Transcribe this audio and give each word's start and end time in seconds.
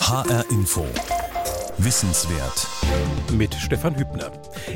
HR 0.00 0.44
Info. 0.50 0.86
Wissenswert. 1.78 2.66
Mit 3.32 3.54
Stefan 3.54 3.96
Hübner. 3.96 4.32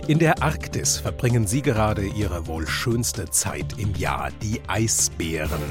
In 0.09 0.19
der 0.19 0.43
Arktis 0.43 0.99
verbringen 0.99 1.47
Sie 1.47 1.63
gerade 1.63 2.07
Ihre 2.07 2.47
wohl 2.47 2.67
schönste 2.67 3.31
Zeit 3.31 3.79
im 3.79 3.95
Jahr, 3.95 4.31
die 4.43 4.61
Eisbären. 4.67 5.63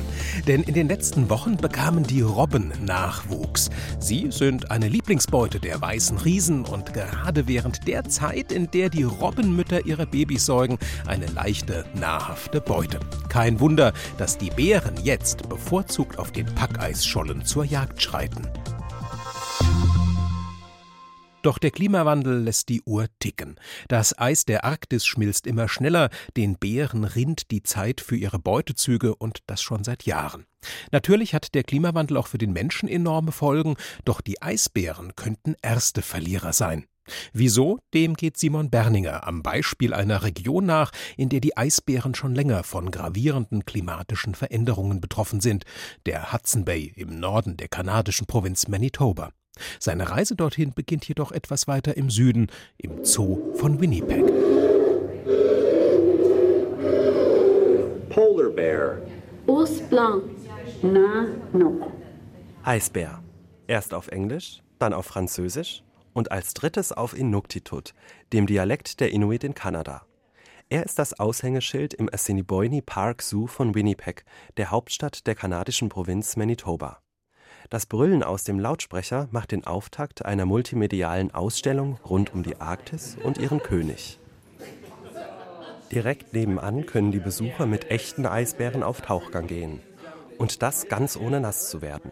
Denn 0.48 0.64
in 0.64 0.74
den 0.74 0.88
letzten 0.88 1.30
Wochen 1.30 1.58
bekamen 1.58 2.04
die 2.04 2.22
Robben 2.22 2.74
Nachwuchs. 2.84 3.70
Sie 4.00 4.32
sind 4.32 4.72
eine 4.72 4.88
Lieblingsbeute 4.88 5.60
der 5.60 5.80
weißen 5.80 6.18
Riesen 6.18 6.66
und 6.66 6.94
gerade 6.94 7.48
während 7.48 7.88
der 7.88 8.04
Zeit, 8.06 8.52
in 8.52 8.72
der 8.72 8.90
die 8.90 9.04
Robbenmütter 9.04 9.86
ihre 9.86 10.08
Babys 10.08 10.46
säugen, 10.46 10.80
eine 11.06 11.28
leichte, 11.28 11.86
nahrhafte 11.94 12.62
Beute. 12.62 13.00
Kein 13.30 13.60
Wunder, 13.60 13.94
dass 14.18 14.38
die 14.38 14.50
Bären 14.50 14.96
jetzt 15.04 15.48
bevorzugt 15.50 16.18
auf 16.20 16.32
den 16.32 16.48
Packeisschollen 16.48 17.46
zur 17.46 17.64
Jagd 17.64 18.02
schreiten. 18.02 18.50
Doch 21.46 21.60
der 21.60 21.70
Klimawandel 21.70 22.40
lässt 22.40 22.70
die 22.70 22.82
Uhr 22.82 23.06
ticken. 23.20 23.60
Das 23.88 24.18
Eis 24.18 24.46
der 24.46 24.66
Arktis 24.66 25.06
schmilzt 25.06 25.46
immer 25.46 25.68
schneller, 25.68 26.10
den 26.36 26.58
Bären 26.58 27.04
rinnt 27.04 27.52
die 27.52 27.62
Zeit 27.62 28.02
für 28.02 28.16
ihre 28.16 28.40
Beutezüge 28.40 29.16
und 29.16 29.44
das 29.46 29.62
schon 29.62 29.84
seit 29.84 30.08
Jahren. 30.08 30.48
Natürlich 30.92 31.36
hat 31.36 31.54
der 31.54 31.64
Klimawandel 31.64 32.18
auch 32.18 32.26
für 32.26 32.40
den 32.40 32.52
Menschen 32.52 32.90
enorme 32.90 33.32
Folgen, 33.32 33.76
doch 34.06 34.22
die 34.22 34.42
Eisbären 34.42 35.16
könnten 35.16 35.56
erste 35.62 36.02
Verlierer 36.02 36.52
sein. 36.52 36.88
Wieso? 37.32 37.78
Dem 37.94 38.16
geht 38.16 38.38
Simon 38.38 38.72
Berninger 38.72 39.28
am 39.28 39.44
Beispiel 39.44 39.94
einer 39.94 40.24
Region 40.24 40.66
nach, 40.66 40.92
in 41.16 41.30
der 41.30 41.42
die 41.42 41.56
Eisbären 41.56 42.16
schon 42.16 42.34
länger 42.34 42.64
von 42.64 42.90
gravierenden 42.90 43.66
klimatischen 43.66 44.34
Veränderungen 44.34 45.00
betroffen 45.00 45.42
sind, 45.42 45.64
der 46.08 46.34
Hudson 46.34 46.66
Bay 46.66 46.92
im 46.96 47.20
Norden 47.20 47.56
der 47.56 47.68
kanadischen 47.68 48.26
Provinz 48.26 48.68
Manitoba. 48.68 49.30
Seine 49.80 50.10
Reise 50.10 50.36
dorthin 50.36 50.74
beginnt 50.74 51.08
jedoch 51.08 51.32
etwas 51.32 51.68
weiter 51.68 51.98
im 51.98 52.10
Süden, 52.10 52.48
im 52.78 53.04
Zoo 53.04 53.54
von 53.56 53.80
Winnipeg. 53.80 54.26
Polar 58.10 58.50
Bear. 58.50 59.02
Ours 59.48 59.82
blanc. 59.90 60.24
Na, 60.82 61.28
no. 61.54 61.92
Eisbär. 62.64 63.22
Erst 63.68 63.94
auf 63.94 64.08
Englisch, 64.08 64.62
dann 64.80 64.94
auf 64.94 65.06
Französisch 65.06 65.84
und 66.14 66.32
als 66.32 66.54
drittes 66.54 66.92
auf 66.92 67.18
Inuktitut, 67.18 67.94
dem 68.32 68.48
Dialekt 68.48 69.00
der 69.00 69.12
Inuit 69.12 69.44
in 69.44 69.54
Kanada. 69.54 70.06
Er 70.70 70.84
ist 70.84 70.98
das 70.98 71.20
Aushängeschild 71.20 71.94
im 71.94 72.10
Assiniboine 72.12 72.82
Park 72.82 73.22
Zoo 73.22 73.48
von 73.48 73.76
Winnipeg, 73.76 74.26
der 74.58 74.72
Hauptstadt 74.72 75.28
der 75.28 75.36
kanadischen 75.36 75.90
Provinz 75.90 76.38
Manitoba. 76.38 77.05
Das 77.70 77.88
Brüllen 77.88 78.22
aus 78.24 78.44
dem 78.44 78.60
Lautsprecher 78.60 79.28
macht 79.32 79.52
den 79.52 79.66
Auftakt 79.66 80.26
einer 80.26 80.46
multimedialen 80.46 81.34
Ausstellung 81.34 81.98
rund 82.08 82.34
um 82.34 82.44
die 82.44 82.62
Arktis 82.62 83.18
und 83.22 83.38
ihren 83.38 83.62
König. 83.62 84.20
Direkt 85.92 86.34
nebenan 86.34 86.86
können 86.86 87.12
die 87.12 87.20
Besucher 87.20 87.66
mit 87.66 87.90
echten 87.90 88.26
Eisbären 88.26 88.84
auf 88.84 89.02
Tauchgang 89.02 89.48
gehen. 89.48 89.82
Und 90.38 90.62
das 90.62 90.88
ganz 90.90 91.16
ohne 91.18 91.40
nass 91.40 91.70
zu 91.70 91.82
werden. 91.82 92.12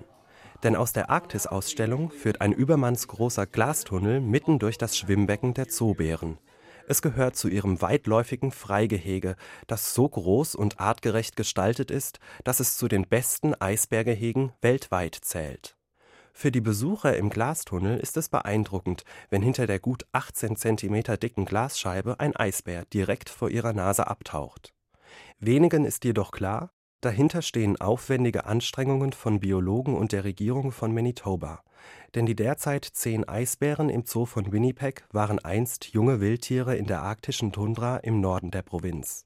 Denn 0.63 0.75
aus 0.75 0.93
der 0.93 1.09
Arktis-Ausstellung 1.09 2.09
führt 2.09 2.39
ein 2.39 2.53
übermannsgroßer 2.53 3.45
Glastunnel 3.45 4.21
mitten 4.21 4.59
durch 4.59 4.77
das 4.77 4.97
Schwimmbecken 4.97 5.53
der 5.53 5.67
Zoobären. 5.67 6.37
Es 6.85 7.01
gehört 7.01 7.37
zu 7.37 7.47
ihrem 7.47 7.81
weitläufigen 7.81 8.51
Freigehege, 8.51 9.35
das 9.67 9.93
so 9.93 10.07
groß 10.07 10.55
und 10.55 10.81
artgerecht 10.81 11.37
gestaltet 11.37 11.91
ist, 11.91 12.19
dass 12.43 12.59
es 12.59 12.77
zu 12.77 12.89
den 12.89 13.07
besten 13.07 13.55
Eisbärgehegen 13.55 14.51
weltweit 14.61 15.15
zählt. 15.15 15.77
Für 16.33 16.51
die 16.51 16.61
Besucher 16.61 17.15
im 17.15 17.29
Glastunnel 17.29 17.99
ist 17.99 18.17
es 18.17 18.27
beeindruckend, 18.27 19.03
wenn 19.29 19.41
hinter 19.41 19.67
der 19.67 19.79
gut 19.79 20.05
18 20.11 20.57
cm 20.57 21.19
dicken 21.19 21.45
Glasscheibe 21.45 22.19
ein 22.19 22.35
Eisbär 22.35 22.85
direkt 22.85 23.29
vor 23.29 23.49
ihrer 23.49 23.71
Nase 23.71 24.07
abtaucht. 24.07 24.73
Wenigen 25.39 25.85
ist 25.85 26.03
jedoch 26.03 26.31
klar, 26.31 26.72
dahinter 27.05 27.41
stehen 27.41 27.79
aufwendige 27.79 28.45
Anstrengungen 28.45 29.13
von 29.13 29.39
Biologen 29.39 29.95
und 29.95 30.11
der 30.11 30.23
Regierung 30.23 30.71
von 30.71 30.93
Manitoba 30.93 31.63
denn 32.15 32.25
die 32.25 32.35
derzeit 32.35 32.85
zehn 32.85 33.27
Eisbären 33.27 33.89
im 33.89 34.05
Zoo 34.05 34.25
von 34.25 34.51
Winnipeg 34.51 35.05
waren 35.11 35.39
einst 35.39 35.93
junge 35.93 36.21
Wildtiere 36.21 36.75
in 36.75 36.85
der 36.85 37.01
arktischen 37.01 37.51
Tundra 37.51 37.97
im 37.97 38.21
Norden 38.21 38.51
der 38.51 38.61
Provinz. 38.61 39.25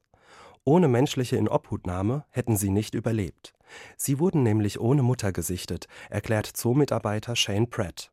Ohne 0.63 0.87
menschliche 0.87 1.37
Inobhutnahme 1.37 2.25
hätten 2.29 2.57
sie 2.57 2.69
nicht 2.69 2.93
überlebt. 2.93 3.53
Sie 3.95 4.19
wurden 4.19 4.43
nämlich 4.43 4.79
ohne 4.79 5.03
Mutter 5.03 5.31
gesichtet, 5.31 5.87
erklärt 6.09 6.45
Zoomitarbeiter 6.45 7.35
Shane 7.35 7.67
Pratt 7.67 8.11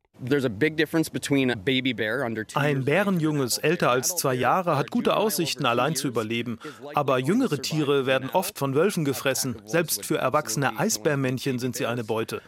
ein 2.55 2.85
Bärenjunges 2.85 3.59
älter 3.59 3.91
als 3.91 4.17
zwei 4.17 4.35
Jahre 4.35 4.77
hat 4.77 4.91
gute 4.91 5.17
Aussichten, 5.17 5.67
allein 5.67 5.97
zu 5.97 6.09
überleben. 6.09 6.59
Aber 6.95 7.19
jüngere 7.19 7.61
Tiere 7.61 8.07
werden 8.07 8.31
oft 8.33 8.59
von 8.59 8.75
Wölfen 8.75 9.05
gefressen. 9.05 9.57
Selbst 9.65 10.07
für 10.07 10.19
erwachsene 10.19 10.79
Eisbärmännchen 10.79 11.59
sind 11.59 11.77
sie 11.77 11.87
eine 11.87 12.05
Beute. 12.05 12.43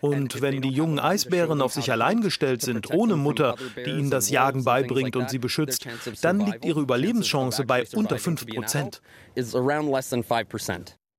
Und 0.00 0.42
wenn 0.42 0.60
die 0.60 0.70
jungen 0.70 0.98
Eisbären 0.98 1.62
auf 1.62 1.72
sich 1.72 1.90
allein 1.90 2.20
gestellt 2.20 2.60
sind, 2.62 2.90
ohne 2.92 3.16
Mutter, 3.16 3.56
die 3.76 3.90
ihnen 3.90 4.10
das 4.10 4.30
Jagen 4.30 4.64
beibringt 4.64 5.16
und 5.16 5.30
sie 5.30 5.38
beschützt, 5.38 5.86
dann 6.22 6.40
liegt 6.40 6.64
ihre 6.64 6.80
Überlebenschance 6.80 7.64
bei 7.64 7.84
unter 7.94 8.18
5 8.18 8.46
Prozent. 8.46 9.00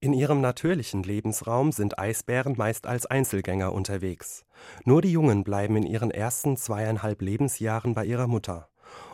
In 0.05 0.13
ihrem 0.13 0.39
natürlichen 0.39 1.01
Lebensraum 1.01 1.71
sind 1.71 1.97
Eisbären 1.97 2.53
meist 2.57 2.85
als 2.85 3.07
Einzelgänger 3.07 3.73
unterwegs. 3.73 4.45
Nur 4.83 5.01
die 5.01 5.11
Jungen 5.11 5.43
bleiben 5.43 5.75
in 5.77 5.87
ihren 5.87 6.11
ersten 6.11 6.57
zweieinhalb 6.57 7.23
Lebensjahren 7.23 7.95
bei 7.95 8.05
ihrer 8.05 8.27
Mutter. 8.27 8.69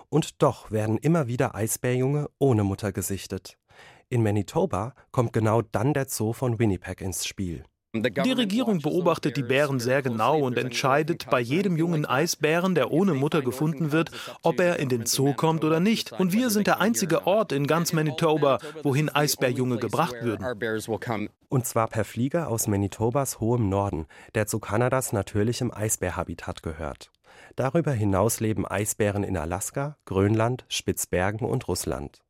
Und 0.10 0.42
doch 0.42 0.70
werden 0.70 0.98
immer 0.98 1.28
wieder 1.28 1.56
Eisbärjunge 1.56 2.30
ohne 2.40 2.66
Mutter 2.66 2.92
gesichtet. 2.92 3.58
In 4.10 4.22
Manitoba 4.22 4.94
kommt 5.12 5.32
genau 5.32 5.62
dann 5.62 5.94
der 5.94 6.10
Zoo 6.10 6.34
von 6.34 6.60
Winnipeg 6.60 7.00
ins 7.00 7.26
Spiel. 7.26 7.64
Die 7.94 8.32
Regierung 8.32 8.80
beobachtet 8.80 9.36
die 9.36 9.44
Bären 9.44 9.82
sehr 9.82 10.02
genau 10.02 10.40
und 10.40 10.58
entscheidet 10.58 11.30
bei 11.30 11.42
jedem 11.42 11.76
jungen 11.76 12.06
Eisbären, 12.06 12.74
der 12.74 12.90
ohne 12.90 13.14
Mutter 13.14 13.42
gefunden 13.42 13.92
wird, 13.92 14.12
ob 14.44 14.62
er 14.62 14.80
in 14.80 14.88
den 14.88 15.06
Zoo 15.06 15.34
kommt 15.34 15.66
oder 15.66 15.82
nicht. 15.82 16.14
Und 16.14 16.32
wir 16.32 16.52
sind 16.52 16.68
der 16.68 16.80
einzige 16.80 17.28
Ort 17.28 17.52
in 17.52 17.68
ganz 17.68 17.92
Manitoba, 17.92 18.60
wohin 18.84 19.10
Eisbärjunge 19.10 19.78
gebracht 19.78 20.16
würden. 20.22 20.46
Und 21.50 21.66
zwar 21.66 21.88
per 21.90 22.06
Flieger 22.06 22.48
aus 22.48 22.68
Manitobas 22.68 23.42
hohem 23.42 23.68
Norden, 23.68 24.06
der 24.36 24.48
zu 24.48 24.60
Kanadas 24.60 25.12
natürlichem 25.12 25.70
Eisbärhabitat 25.70 26.64
gehört. 26.64 27.12
Darüber 27.58 27.92
hinaus 27.92 28.40
leben 28.40 28.66
Eisbären 28.66 29.26
in 29.26 29.36
Alaska, 29.36 29.98
Grönland, 30.06 30.64
Spitzbergen 30.70 31.46
und 31.46 31.68
Russland. 31.68 32.24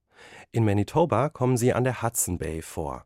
In 0.51 0.65
Manitoba 0.65 1.29
kommen 1.29 1.55
sie 1.55 1.71
an 1.71 1.83
der 1.83 2.01
Hudson 2.01 2.39
Bay 2.39 2.63
vor. 2.63 3.05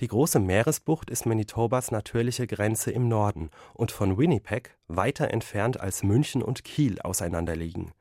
Die 0.00 0.08
große 0.08 0.40
Meeresbucht 0.40 1.08
ist 1.08 1.24
Manitobas 1.24 1.92
natürliche 1.92 2.48
Grenze 2.48 2.90
im 2.90 3.06
Norden 3.08 3.50
und 3.74 3.92
von 3.92 4.18
Winnipeg 4.18 4.76
weiter 4.88 5.30
entfernt 5.30 5.78
als 5.78 6.02
München 6.02 6.42
und 6.42 6.64
Kiel 6.64 7.00
auseinanderliegen. 7.00 7.92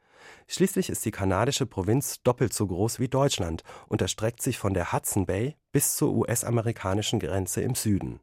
Schließlich 0.47 0.89
ist 0.89 1.05
die 1.05 1.11
kanadische 1.11 1.67
Provinz 1.67 2.23
doppelt 2.23 2.53
so 2.53 2.65
groß 2.65 2.99
wie 2.99 3.09
Deutschland 3.09 3.63
und 3.87 4.01
erstreckt 4.01 4.41
sich 4.41 4.57
von 4.57 4.73
der 4.73 4.91
Hudson 4.91 5.27
Bay 5.27 5.55
bis 5.71 5.95
zur 5.95 6.13
US-amerikanischen 6.13 7.19
Grenze 7.19 7.61
im 7.61 7.75
Süden. 7.75 8.19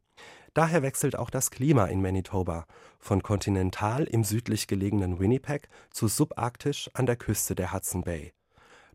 Daher 0.52 0.82
wechselt 0.82 1.16
auch 1.16 1.30
das 1.30 1.52
Klima 1.52 1.86
in 1.86 2.02
Manitoba 2.02 2.66
von 2.98 3.22
kontinental 3.22 4.04
im 4.04 4.24
südlich 4.24 4.66
gelegenen 4.66 5.20
Winnipeg 5.20 5.68
zu 5.90 6.08
subarktisch 6.08 6.90
an 6.94 7.06
der 7.06 7.16
Küste 7.16 7.54
der 7.54 7.72
Hudson 7.72 8.02
Bay. 8.02 8.32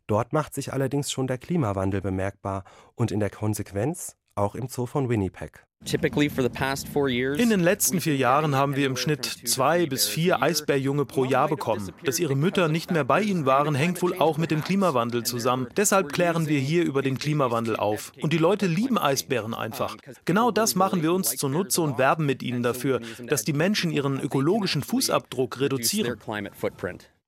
Dort 0.07 0.33
macht 0.33 0.53
sich 0.53 0.73
allerdings 0.73 1.11
schon 1.11 1.27
der 1.27 1.37
Klimawandel 1.37 2.01
bemerkbar 2.01 2.65
und 2.95 3.11
in 3.11 3.21
der 3.21 3.29
Konsequenz 3.29 4.17
auch 4.35 4.55
im 4.55 4.67
Zoo 4.67 4.85
von 4.85 5.09
Winnipeg. 5.09 5.65
In 5.87 7.49
den 7.49 7.59
letzten 7.59 8.01
vier 8.01 8.15
Jahren 8.15 8.55
haben 8.55 8.75
wir 8.75 8.87
im 8.87 8.97
Schnitt 8.97 9.25
zwei 9.25 9.85
bis 9.85 10.07
vier 10.07 10.41
Eisbärjunge 10.41 11.05
pro 11.05 11.25
Jahr 11.25 11.47
bekommen. 11.47 11.91
Dass 12.03 12.19
ihre 12.19 12.35
Mütter 12.35 12.67
nicht 12.67 12.91
mehr 12.91 13.03
bei 13.03 13.21
ihnen 13.21 13.45
waren, 13.45 13.75
hängt 13.75 14.01
wohl 14.01 14.17
auch 14.17 14.37
mit 14.37 14.51
dem 14.51 14.63
Klimawandel 14.63 15.23
zusammen. 15.23 15.67
Deshalb 15.77 16.11
klären 16.11 16.47
wir 16.47 16.59
hier 16.59 16.83
über 16.83 17.01
den 17.01 17.17
Klimawandel 17.17 17.75
auf. 17.75 18.13
Und 18.21 18.33
die 18.33 18.37
Leute 18.37 18.65
lieben 18.65 18.97
Eisbären 18.97 19.53
einfach. 19.53 19.95
Genau 20.25 20.49
das 20.49 20.75
machen 20.75 21.03
wir 21.03 21.13
uns 21.13 21.35
zunutze 21.37 21.81
und 21.81 21.97
werben 21.97 22.25
mit 22.25 22.41
ihnen 22.41 22.63
dafür, 22.63 22.99
dass 23.27 23.43
die 23.43 23.53
Menschen 23.53 23.91
ihren 23.91 24.19
ökologischen 24.19 24.81
Fußabdruck 24.81 25.59
reduzieren. 25.59 26.19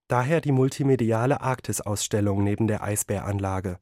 Daher 0.09 0.41
die 0.41 0.53
multimediale 0.53 1.41
Arktis-Ausstellung 1.41 2.43
neben 2.43 2.67
der 2.67 2.81
Eisbäranlage. 2.81 3.77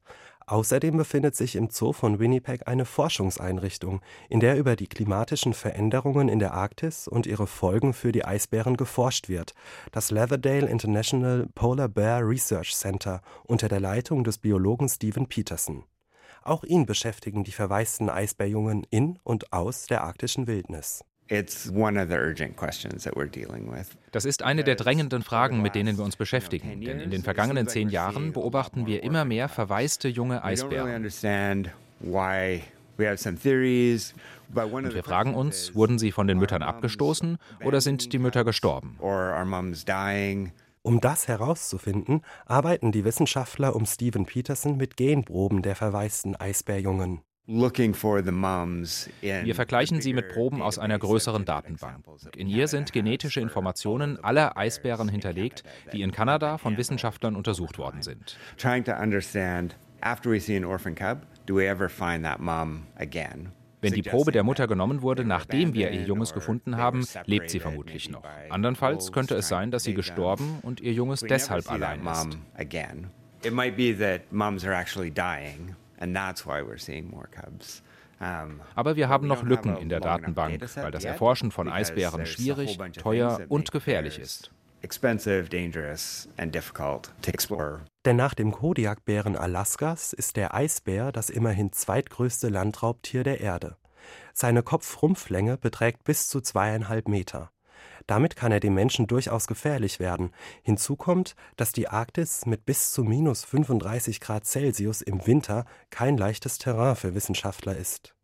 Außerdem 0.48 0.96
befindet 0.96 1.34
sich 1.34 1.56
im 1.56 1.70
Zoo 1.70 1.92
von 1.92 2.20
Winnipeg 2.20 2.68
eine 2.68 2.84
Forschungseinrichtung, 2.84 4.00
in 4.28 4.38
der 4.38 4.56
über 4.56 4.76
die 4.76 4.86
klimatischen 4.86 5.54
Veränderungen 5.54 6.28
in 6.28 6.38
der 6.38 6.54
Arktis 6.54 7.08
und 7.08 7.26
ihre 7.26 7.48
Folgen 7.48 7.92
für 7.92 8.12
die 8.12 8.24
Eisbären 8.24 8.76
geforscht 8.76 9.28
wird, 9.28 9.54
das 9.90 10.12
Leatherdale 10.12 10.68
International 10.68 11.48
Polar 11.56 11.88
Bear 11.88 12.20
Research 12.20 12.76
Center 12.76 13.22
unter 13.42 13.66
der 13.68 13.80
Leitung 13.80 14.22
des 14.22 14.38
Biologen 14.38 14.88
Stephen 14.88 15.26
Peterson. 15.26 15.82
Auch 16.42 16.62
ihn 16.62 16.86
beschäftigen 16.86 17.42
die 17.42 17.50
verwaisten 17.50 18.08
Eisbärjungen 18.08 18.86
in 18.88 19.18
und 19.24 19.52
aus 19.52 19.86
der 19.86 20.04
arktischen 20.04 20.46
Wildnis 20.46 21.04
Das 24.12 24.24
ist 24.24 24.42
eine 24.42 24.64
der 24.64 24.76
drängenden 24.76 25.22
Fragen, 25.22 25.60
mit 25.62 25.74
denen 25.74 25.96
wir 25.98 26.04
uns 26.04 26.16
beschäftigen. 26.16 26.80
Denn 26.80 27.00
in 27.00 27.10
den 27.10 27.22
vergangenen 27.22 27.66
zehn 27.66 27.88
Jahren 27.88 28.32
beobachten 28.32 28.86
wir 28.86 29.02
immer 29.02 29.24
mehr 29.24 29.48
verwaiste 29.48 30.08
junge 30.08 30.44
Eisbären. 30.44 31.04
Und 34.54 34.94
wir 34.94 35.02
fragen 35.04 35.34
uns, 35.34 35.74
wurden 35.74 35.98
sie 35.98 36.12
von 36.12 36.26
den 36.26 36.38
Müttern 36.38 36.62
abgestoßen 36.62 37.38
oder 37.64 37.80
sind 37.80 38.12
die 38.12 38.18
Mütter 38.18 38.44
gestorben? 38.44 38.96
Um 40.82 41.00
das 41.00 41.26
herauszufinden, 41.26 42.22
arbeiten 42.44 42.92
die 42.92 43.04
Wissenschaftler 43.04 43.74
um 43.74 43.86
Stephen 43.86 44.24
Peterson 44.24 44.76
mit 44.76 44.96
Genproben 44.96 45.62
der 45.62 45.74
verwaisten 45.74 46.36
Eisbärjungen. 46.36 47.22
Wir 49.44 49.54
vergleichen 49.54 50.00
sie 50.00 50.12
mit 50.12 50.28
Proben 50.30 50.62
aus 50.62 50.78
einer 50.80 50.98
größeren 50.98 51.44
Datenbank. 51.44 52.04
In 52.36 52.48
ihr 52.48 52.66
sind 52.66 52.92
genetische 52.92 53.40
Informationen 53.40 54.22
aller 54.22 54.56
Eisbären 54.56 55.08
hinterlegt, 55.08 55.62
die 55.92 56.02
in 56.02 56.10
Kanada 56.10 56.58
von 56.58 56.76
Wissenschaftlern 56.76 57.36
untersucht 57.36 57.78
worden 57.78 58.02
sind. 58.02 58.36
Wenn 63.82 63.92
die 63.92 64.02
Probe 64.02 64.32
der 64.32 64.42
Mutter 64.42 64.66
genommen 64.66 65.02
wurde, 65.02 65.24
nachdem 65.24 65.72
wir 65.74 65.92
ihr 65.92 66.02
Junges 66.02 66.32
gefunden 66.32 66.76
haben, 66.76 67.06
lebt 67.26 67.50
sie 67.50 67.60
vermutlich 67.60 68.10
noch. 68.10 68.24
Andernfalls 68.50 69.12
könnte 69.12 69.36
es 69.36 69.46
sein, 69.46 69.70
dass 69.70 69.84
sie 69.84 69.94
gestorben 69.94 70.58
und 70.62 70.80
ihr 70.80 70.92
Junges 70.92 71.20
deshalb 71.20 71.70
allein 71.70 72.04
ist. 72.04 72.38
Aber 78.74 78.96
wir 78.96 79.08
haben 79.08 79.26
noch 79.26 79.42
Lücken 79.42 79.76
in 79.76 79.88
der 79.88 80.00
Datenbank, 80.00 80.60
weil 80.76 80.90
das 80.90 81.04
Erforschen 81.04 81.50
von 81.50 81.68
Eisbären 81.68 82.24
schwierig, 82.24 82.78
teuer 82.96 83.40
und 83.48 83.72
gefährlich 83.72 84.18
ist. 84.18 84.50
Denn 88.04 88.16
nach 88.16 88.34
dem 88.34 88.52
Kodiakbären 88.52 89.36
Alaskas 89.36 90.12
ist 90.12 90.36
der 90.36 90.54
Eisbär 90.54 91.12
das 91.12 91.30
immerhin 91.30 91.72
zweitgrößte 91.72 92.48
Landraubtier 92.48 93.24
der 93.24 93.40
Erde. 93.40 93.76
Seine 94.32 94.62
Kopfrumpflänge 94.62 95.56
beträgt 95.56 96.04
bis 96.04 96.28
zu 96.28 96.40
zweieinhalb 96.40 97.08
Meter. 97.08 97.50
Damit 98.06 98.36
kann 98.36 98.52
er 98.52 98.60
dem 98.60 98.74
Menschen 98.74 99.06
durchaus 99.06 99.46
gefährlich 99.46 99.98
werden. 99.98 100.30
Hinzu 100.62 100.96
kommt, 100.96 101.34
dass 101.56 101.72
die 101.72 101.88
Arktis 101.88 102.46
mit 102.46 102.64
bis 102.64 102.92
zu 102.92 103.02
minus 103.02 103.44
35 103.44 104.20
Grad 104.20 104.46
Celsius 104.46 105.02
im 105.02 105.26
Winter 105.26 105.64
kein 105.90 106.16
leichtes 106.16 106.58
Terrain 106.58 106.96
für 106.96 107.14
Wissenschaftler 107.14 107.76
ist. 107.76 108.14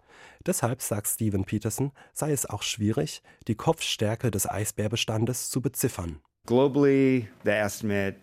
Deshalb, 0.46 0.82
sagt 0.82 1.06
Steven 1.06 1.44
Peterson, 1.44 1.92
sei 2.12 2.32
es 2.32 2.46
auch 2.46 2.62
schwierig, 2.62 3.22
die 3.46 3.54
Kopfstärke 3.54 4.30
des 4.30 4.48
Eisbärbestandes 4.48 5.50
zu 5.50 5.60
beziffern. 5.60 6.20
Globally, 6.46 7.28
the 7.44 7.50
estimate 7.50 8.16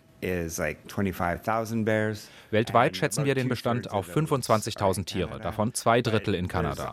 Weltweit 2.51 2.97
schätzen 2.97 3.23
wir 3.23 3.35
den 3.35 3.47
Bestand 3.47 3.89
auf 3.89 4.09
25.000 4.09 5.06
Tiere, 5.06 5.39
davon 5.39 5.73
zwei 5.73 6.01
Drittel 6.01 6.35
in 6.35 6.50
Kanada. 6.50 6.89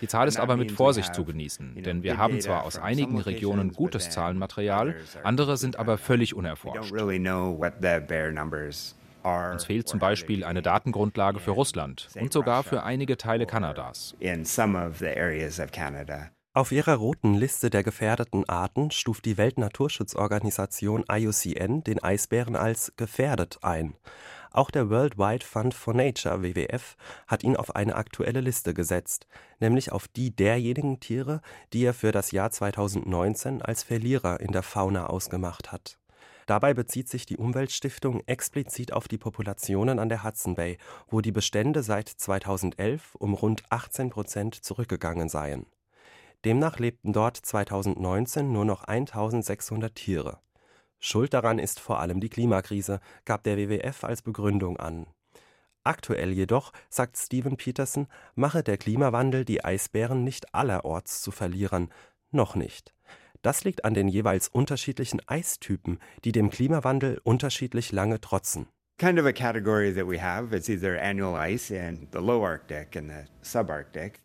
Die 0.00 0.08
Zahl 0.08 0.28
ist 0.28 0.38
aber 0.38 0.56
mit 0.56 0.72
Vorsicht 0.72 1.14
zu 1.14 1.24
genießen, 1.24 1.82
denn 1.82 2.02
wir 2.02 2.18
haben 2.18 2.40
zwar 2.40 2.64
aus 2.64 2.78
einigen 2.78 3.18
Regionen 3.18 3.72
gutes 3.72 4.10
Zahlenmaterial, 4.10 4.94
andere 5.22 5.56
sind 5.56 5.76
aber 5.76 5.98
völlig 5.98 6.34
unerforscht. 6.34 6.92
Uns 9.22 9.64
fehlt 9.64 9.88
zum 9.88 9.98
Beispiel 9.98 10.44
eine 10.44 10.62
Datengrundlage 10.62 11.40
für 11.40 11.50
Russland 11.50 12.08
und 12.18 12.32
sogar 12.32 12.62
für 12.62 12.82
einige 12.82 13.16
Teile 13.16 13.46
Kanadas. 13.46 14.14
Auf 16.52 16.72
ihrer 16.72 16.94
roten 16.96 17.34
Liste 17.34 17.70
der 17.70 17.84
gefährdeten 17.84 18.48
Arten 18.48 18.90
stuft 18.90 19.24
die 19.24 19.38
Weltnaturschutzorganisation 19.38 21.04
IUCN 21.08 21.84
den 21.84 22.02
Eisbären 22.02 22.56
als 22.56 22.92
gefährdet 22.96 23.58
ein. 23.62 23.94
Auch 24.52 24.70
der 24.70 24.90
World 24.90 25.16
Wide 25.16 25.44
Fund 25.44 25.74
for 25.74 25.94
Nature 25.94 26.42
WWF 26.42 26.96
hat 27.26 27.44
ihn 27.44 27.56
auf 27.56 27.76
eine 27.76 27.94
aktuelle 27.94 28.40
Liste 28.40 28.74
gesetzt, 28.74 29.26
nämlich 29.60 29.92
auf 29.92 30.08
die 30.08 30.34
derjenigen 30.34 31.00
Tiere, 31.00 31.40
die 31.72 31.84
er 31.84 31.94
für 31.94 32.12
das 32.12 32.32
Jahr 32.32 32.50
2019 32.50 33.62
als 33.62 33.82
Verlierer 33.82 34.40
in 34.40 34.52
der 34.52 34.62
Fauna 34.62 35.06
ausgemacht 35.06 35.70
hat. 35.72 35.98
Dabei 36.46 36.74
bezieht 36.74 37.08
sich 37.08 37.26
die 37.26 37.36
Umweltstiftung 37.36 38.22
explizit 38.26 38.92
auf 38.92 39.06
die 39.06 39.18
Populationen 39.18 40.00
an 40.00 40.08
der 40.08 40.24
Hudson 40.24 40.56
Bay, 40.56 40.78
wo 41.08 41.20
die 41.20 41.30
Bestände 41.30 41.84
seit 41.84 42.08
2011 42.08 43.14
um 43.14 43.34
rund 43.34 43.62
18 43.70 44.10
Prozent 44.10 44.56
zurückgegangen 44.56 45.28
seien 45.28 45.66
Demnach 46.44 46.78
lebten 46.78 47.12
dort 47.12 47.36
2019 47.36 48.50
nur 48.50 48.64
noch 48.64 48.84
1600 48.84 49.94
Tiere. 49.94 50.38
Schuld 51.00 51.32
daran 51.34 51.58
ist 51.58 51.80
vor 51.80 51.98
allem 51.98 52.20
die 52.20 52.28
Klimakrise, 52.28 53.00
gab 53.24 53.42
der 53.42 53.56
WWF 53.56 54.04
als 54.04 54.22
Begründung 54.22 54.76
an. 54.76 55.06
Aktuell 55.82 56.32
jedoch, 56.32 56.72
sagt 56.90 57.16
Steven 57.16 57.56
Peterson, 57.56 58.06
mache 58.34 58.62
der 58.62 58.76
Klimawandel 58.76 59.46
die 59.46 59.64
Eisbären 59.64 60.24
nicht 60.24 60.54
allerorts 60.54 61.22
zu 61.22 61.30
Verlierern, 61.30 61.90
noch 62.30 62.54
nicht. 62.54 62.94
Das 63.40 63.64
liegt 63.64 63.86
an 63.86 63.94
den 63.94 64.08
jeweils 64.08 64.48
unterschiedlichen 64.48 65.26
Eistypen, 65.26 65.98
die 66.24 66.32
dem 66.32 66.50
Klimawandel 66.50 67.18
unterschiedlich 67.24 67.92
lange 67.92 68.20
trotzen. 68.20 68.68
Kind 68.98 69.18
of 69.18 69.24
a 69.24 69.32
category 69.32 69.94
that 69.94 70.06
we 70.06 70.20
have, 70.20 70.54
it's 70.54 70.68
either 70.68 71.00
annual 71.00 71.34
ice 71.34 71.70
in 71.70 72.06
the 72.12 72.18
low 72.18 72.44
Arctic 72.44 72.94
and 72.94 73.08
the 73.08 73.24
subarctic. 73.42 74.20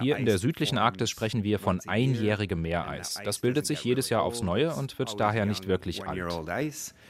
Hier 0.00 0.16
in 0.16 0.26
der 0.26 0.38
südlichen 0.38 0.78
Arktis 0.78 1.10
sprechen 1.10 1.44
wir 1.44 1.58
von 1.58 1.80
einjährigem 1.86 2.60
Meereis. 2.60 3.20
Das 3.24 3.38
bildet 3.38 3.66
sich 3.66 3.82
jedes 3.84 4.10
Jahr 4.10 4.22
aufs 4.22 4.42
Neue 4.42 4.74
und 4.74 4.98
wird 4.98 5.18
daher 5.18 5.46
nicht 5.46 5.66
wirklich 5.66 6.06
alt. 6.06 6.20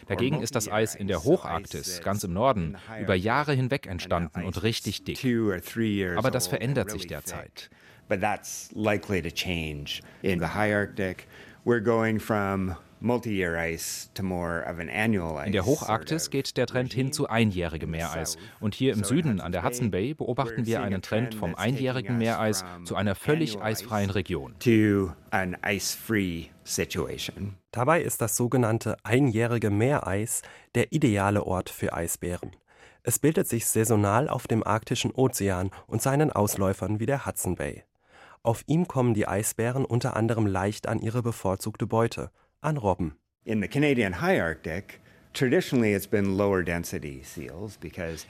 Dagegen 0.07 0.43
ist 0.43 0.55
das 0.55 0.71
Eis 0.71 0.95
in 0.95 1.09
der 1.09 1.25
Hocharktis, 1.25 2.01
ganz 2.03 2.25
im 2.25 2.33
Norden, 2.33 2.77
über 3.01 3.15
Jahre 3.15 3.53
hinweg 3.53 3.87
entstanden 3.87 4.45
und 4.45 4.63
richtig 4.63 5.05
dick. 5.05 5.25
Aber 6.17 6.31
das 6.31 6.47
verändert 6.47 6.91
sich 6.91 7.07
derzeit. 7.07 7.71
But 8.09 8.21
that's 8.21 8.71
likely 8.75 9.23
to 9.23 9.31
change. 9.31 10.03
In 10.23 10.39
the 10.39 10.47
high 10.47 10.75
Arctic, 10.75 11.27
we're 11.65 11.81
going 11.81 12.19
from 12.21 12.77
in 15.45 15.53
der 15.53 15.67
Hocharktis 15.67 16.31
geht 16.31 16.57
der 16.57 16.67
Trend 16.67 16.93
hin 16.93 17.13
zu 17.13 17.29
einjährigem 17.29 17.91
Meereis. 17.91 18.37
Und 18.61 18.75
hier 18.75 18.93
im 18.93 19.03
Süden 19.03 19.41
an 19.41 19.51
der 19.53 19.65
Hudson 19.65 19.91
Bay 19.91 20.15
beobachten 20.15 20.67
wir 20.67 20.83
einen 20.83 21.03
Trend 21.03 21.35
vom 21.35 21.55
einjährigen 21.55 22.19
Meereis 22.19 22.65
zu 22.85 22.95
einer 22.95 23.15
völlig 23.15 23.61
eisfreien 23.61 24.11
Region. 24.11 24.55
Dabei 27.73 28.03
ist 28.03 28.21
das 28.21 28.37
sogenannte 28.37 28.97
einjährige 29.03 29.71
Meereis 29.71 30.43
der 30.75 30.93
ideale 30.93 31.45
Ort 31.45 31.71
für 31.71 31.93
Eisbären. 31.93 32.53
Es 33.03 33.19
bildet 33.19 33.49
sich 33.49 33.67
saisonal 33.67 34.29
auf 34.29 34.47
dem 34.47 34.65
arktischen 34.65 35.11
Ozean 35.11 35.71
und 35.89 36.01
seinen 36.01 36.31
Ausläufern 36.31 37.01
wie 37.01 37.07
der 37.07 37.27
Hudson 37.27 37.57
Bay. 37.57 37.83
Auf 38.45 38.63
ihm 38.67 38.87
kommen 38.87 39.15
die 39.15 39.27
Eisbären 39.27 39.85
unter 39.85 40.17
anderem 40.17 40.47
leicht 40.47 40.89
an 40.89 41.01
ihre 41.01 41.23
bevorzugte 41.23 41.87
Beute, 41.87 42.31
an 42.63 42.77
Robben. 42.77 43.17
In 43.45 43.61
the 43.61 43.69
Canadian 43.69 44.21
high 44.21 44.41
Arctic, 44.41 45.01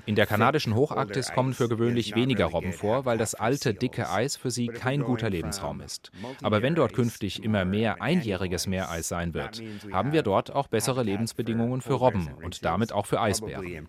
in 0.07 0.15
der 0.15 0.27
kanadischen 0.27 0.75
Hocharktis 0.75 1.33
kommen 1.33 1.53
für 1.53 1.69
gewöhnlich 1.69 2.15
weniger 2.15 2.47
Robben 2.47 2.73
vor, 2.73 3.05
weil 3.05 3.19
das 3.19 3.35
alte, 3.35 3.75
dicke 3.75 4.09
Eis 4.09 4.37
für 4.37 4.51
sie 4.51 4.69
kein 4.69 5.03
guter 5.03 5.29
Lebensraum 5.29 5.81
ist. 5.81 6.13
Aber 6.43 6.63
wenn 6.63 6.77
dort 6.77 6.93
künftig 6.93 7.43
immer 7.43 7.65
mehr 7.65 8.01
einjähriges 8.01 8.69
Meereis 8.69 9.09
sein 9.09 9.35
wird, 9.35 9.61
haben 9.93 10.13
wir 10.13 10.23
dort 10.23 10.53
auch 10.53 10.69
bessere 10.69 11.03
Lebensbedingungen 11.03 11.81
für 11.81 11.95
Robben 11.95 12.29
und 12.43 12.65
damit 12.65 12.93
auch 12.93 13.07
für 13.07 13.21
Eisbären. 13.21 13.87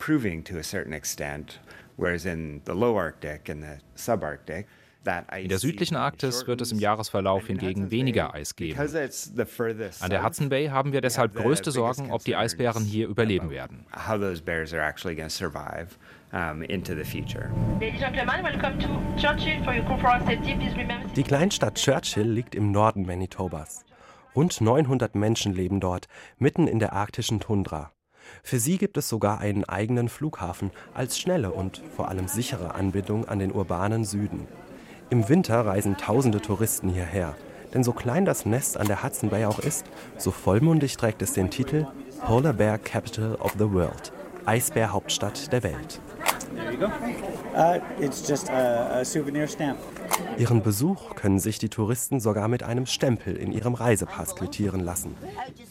In 5.05 5.49
der 5.49 5.59
südlichen 5.59 5.95
Arktis 5.95 6.47
wird 6.47 6.61
es 6.61 6.71
im 6.71 6.79
Jahresverlauf 6.79 7.47
hingegen 7.47 7.91
weniger 7.91 8.33
Eis 8.33 8.55
geben. 8.55 8.79
An 8.79 10.09
der 10.09 10.23
Hudson 10.23 10.49
Bay 10.49 10.67
haben 10.67 10.93
wir 10.93 11.01
deshalb 11.01 11.35
größte 11.35 11.71
Sorgen, 11.71 12.11
ob 12.11 12.23
die 12.23 12.35
Eisbären 12.35 12.83
hier 12.83 13.07
überleben 13.07 13.49
werden. 13.49 13.85
Die 21.15 21.23
Kleinstadt 21.23 21.75
Churchill 21.75 22.29
liegt 22.29 22.55
im 22.55 22.71
Norden 22.71 23.05
Manitobas. 23.05 23.85
Rund 24.35 24.61
900 24.61 25.13
Menschen 25.15 25.53
leben 25.53 25.79
dort, 25.79 26.07
mitten 26.39 26.67
in 26.67 26.79
der 26.79 26.93
arktischen 26.93 27.39
Tundra. 27.39 27.91
Für 28.41 28.57
sie 28.57 28.77
gibt 28.77 28.97
es 28.97 29.09
sogar 29.09 29.39
einen 29.39 29.63
eigenen 29.65 30.09
Flughafen 30.09 30.71
als 30.93 31.19
schnelle 31.19 31.51
und 31.51 31.81
vor 31.95 32.07
allem 32.07 32.27
sichere 32.27 32.73
Anbindung 32.73 33.27
an 33.27 33.39
den 33.39 33.51
urbanen 33.51 34.05
Süden. 34.05 34.47
Im 35.09 35.29
Winter 35.29 35.65
reisen 35.65 35.97
tausende 35.97 36.41
Touristen 36.41 36.89
hierher. 36.89 37.35
Denn 37.73 37.83
so 37.83 37.91
klein 37.91 38.25
das 38.25 38.45
Nest 38.45 38.77
an 38.77 38.87
der 38.87 39.03
Hudson 39.03 39.29
Bay 39.29 39.45
auch 39.45 39.59
ist, 39.59 39.85
so 40.17 40.31
vollmundig 40.31 40.97
trägt 40.97 41.21
es 41.21 41.33
den 41.33 41.49
Titel 41.49 41.87
Polar 42.25 42.53
Bear 42.53 42.77
Capital 42.77 43.35
of 43.35 43.53
the 43.57 43.71
World, 43.71 44.13
Eisbär 44.45 44.93
Hauptstadt 44.93 45.51
der 45.51 45.63
Welt. 45.63 45.99
Uh, 47.55 47.79
Ihren 50.37 50.63
Besuch 50.63 51.15
können 51.15 51.39
sich 51.39 51.59
die 51.59 51.69
Touristen 51.69 52.19
sogar 52.19 52.47
mit 52.47 52.63
einem 52.63 52.85
Stempel 52.85 53.35
in 53.35 53.51
ihrem 53.51 53.73
Reisepass 53.73 54.35
quittieren 54.35 54.79
lassen. 54.79 55.15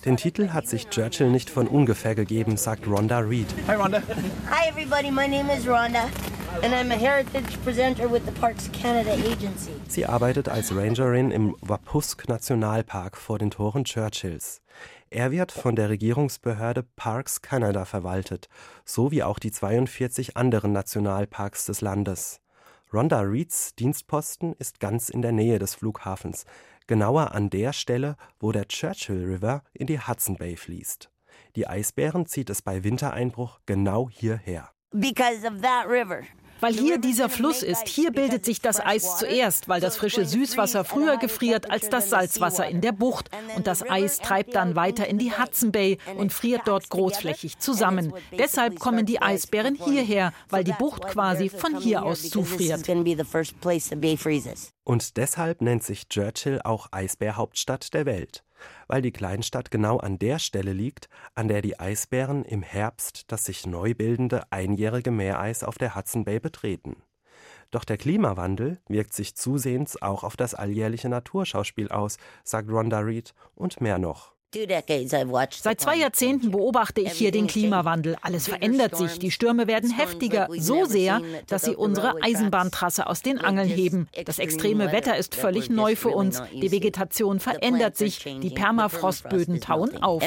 Den 0.04 0.16
Titel 0.16 0.50
hat 0.50 0.66
sich 0.66 0.88
Churchill 0.88 1.30
nicht 1.30 1.50
von 1.50 1.66
ungefähr 1.66 2.14
gegeben, 2.14 2.56
sagt 2.56 2.86
Rhonda 2.86 3.18
Reed. 3.18 3.46
Hi 3.66 3.74
Rhonda. 3.74 4.02
Hi 4.50 4.68
everybody, 4.68 5.10
my 5.10 5.28
name 5.28 5.50
is 5.52 5.66
Rhonda. 5.66 6.08
And 6.62 6.74
I'm 6.74 6.92
a 6.92 6.98
heritage 6.98 7.58
presenter 7.64 8.10
with 8.10 8.24
the 8.26 8.32
Parks 8.32 8.70
Canada 8.72 9.12
Agency. 9.12 9.72
Sie 9.88 10.06
arbeitet 10.06 10.48
als 10.48 10.74
Rangerin 10.74 11.30
im 11.30 11.56
Wapusk 11.60 12.28
Nationalpark 12.28 13.16
vor 13.16 13.38
den 13.38 13.50
Toren 13.50 13.84
Churchills. 13.84 14.61
Er 15.14 15.30
wird 15.30 15.52
von 15.52 15.76
der 15.76 15.90
Regierungsbehörde 15.90 16.84
Parks 16.96 17.42
Canada 17.42 17.84
verwaltet, 17.84 18.48
so 18.86 19.10
wie 19.10 19.22
auch 19.22 19.38
die 19.38 19.50
42 19.50 20.38
anderen 20.38 20.72
Nationalparks 20.72 21.66
des 21.66 21.82
Landes. 21.82 22.40
Rhonda 22.94 23.20
Reeds 23.20 23.74
Dienstposten 23.74 24.54
ist 24.54 24.80
ganz 24.80 25.10
in 25.10 25.20
der 25.20 25.32
Nähe 25.32 25.58
des 25.58 25.74
Flughafens, 25.74 26.46
genauer 26.86 27.32
an 27.32 27.50
der 27.50 27.74
Stelle, 27.74 28.16
wo 28.40 28.52
der 28.52 28.68
Churchill 28.68 29.22
River 29.22 29.62
in 29.74 29.86
die 29.86 30.00
Hudson 30.00 30.36
Bay 30.36 30.56
fließt. 30.56 31.10
Die 31.56 31.66
Eisbären 31.66 32.24
zieht 32.24 32.48
es 32.48 32.62
bei 32.62 32.82
Wintereinbruch 32.82 33.60
genau 33.66 34.08
hierher. 34.08 34.70
Because 34.92 35.46
of 35.46 35.60
that 35.60 35.88
river. 35.88 36.22
Weil 36.62 36.74
hier 36.74 36.98
dieser 36.98 37.28
Fluss 37.28 37.64
ist, 37.64 37.88
hier 37.88 38.12
bildet 38.12 38.44
sich 38.44 38.60
das 38.60 38.78
Eis 38.78 39.18
zuerst, 39.18 39.68
weil 39.68 39.80
das 39.80 39.96
frische 39.96 40.24
Süßwasser 40.24 40.84
früher 40.84 41.16
gefriert 41.16 41.68
als 41.68 41.90
das 41.90 42.08
Salzwasser 42.08 42.68
in 42.68 42.80
der 42.80 42.92
Bucht. 42.92 43.30
Und 43.56 43.66
das 43.66 43.82
Eis 43.82 44.20
treibt 44.20 44.54
dann 44.54 44.76
weiter 44.76 45.08
in 45.08 45.18
die 45.18 45.32
Hudson 45.32 45.72
Bay 45.72 45.98
und 46.16 46.32
friert 46.32 46.62
dort 46.66 46.88
großflächig 46.88 47.58
zusammen. 47.58 48.12
Deshalb 48.38 48.78
kommen 48.78 49.06
die 49.06 49.20
Eisbären 49.20 49.74
hierher, 49.74 50.32
weil 50.50 50.62
die 50.62 50.74
Bucht 50.78 51.08
quasi 51.08 51.48
von 51.48 51.76
hier 51.80 52.04
aus 52.04 52.30
zufriert. 52.30 52.88
Und 54.84 55.16
deshalb 55.16 55.62
nennt 55.62 55.82
sich 55.82 56.08
Churchill 56.08 56.60
auch 56.62 56.86
Eisbärhauptstadt 56.92 57.92
der 57.92 58.06
Welt 58.06 58.44
weil 58.88 59.02
die 59.02 59.12
Kleinstadt 59.12 59.70
genau 59.70 59.98
an 59.98 60.18
der 60.18 60.38
Stelle 60.38 60.72
liegt, 60.72 61.08
an 61.34 61.48
der 61.48 61.62
die 61.62 61.78
Eisbären 61.78 62.44
im 62.44 62.62
Herbst 62.62 63.30
das 63.32 63.44
sich 63.44 63.66
neu 63.66 63.94
bildende 63.94 64.42
einjährige 64.50 65.10
Meereis 65.10 65.64
auf 65.64 65.78
der 65.78 65.94
Hudson 65.94 66.24
Bay 66.24 66.40
betreten. 66.40 66.96
Doch 67.70 67.84
der 67.84 67.96
Klimawandel 67.96 68.80
wirkt 68.86 69.14
sich 69.14 69.34
zusehends 69.34 70.00
auch 70.00 70.24
auf 70.24 70.36
das 70.36 70.54
alljährliche 70.54 71.08
Naturschauspiel 71.08 71.88
aus, 71.88 72.18
sagt 72.44 72.68
Rhonda 72.68 72.98
Reed, 73.00 73.34
und 73.54 73.80
mehr 73.80 73.98
noch. 73.98 74.31
Seit 74.52 75.80
zwei 75.80 75.96
Jahrzehnten 75.96 76.50
beobachte 76.50 77.00
ich 77.00 77.12
hier 77.12 77.30
den 77.30 77.46
Klimawandel. 77.46 78.16
Alles 78.20 78.48
verändert 78.48 78.96
sich. 78.96 79.18
Die 79.18 79.30
Stürme 79.30 79.66
werden 79.66 79.90
heftiger, 79.90 80.48
so 80.58 80.84
sehr, 80.84 81.22
dass 81.46 81.62
sie 81.62 81.76
unsere 81.76 82.22
Eisenbahntrasse 82.22 83.06
aus 83.06 83.22
den 83.22 83.38
Angeln 83.38 83.68
heben. 83.68 84.08
Das 84.26 84.38
extreme 84.38 84.92
Wetter 84.92 85.16
ist 85.16 85.34
völlig 85.34 85.70
neu 85.70 85.96
für 85.96 86.10
uns. 86.10 86.42
Die 86.52 86.70
Vegetation 86.70 87.40
verändert 87.40 87.96
sich. 87.96 88.18
Die 88.18 88.50
Permafrostböden 88.50 89.60
tauen 89.60 90.02
auf. 90.02 90.22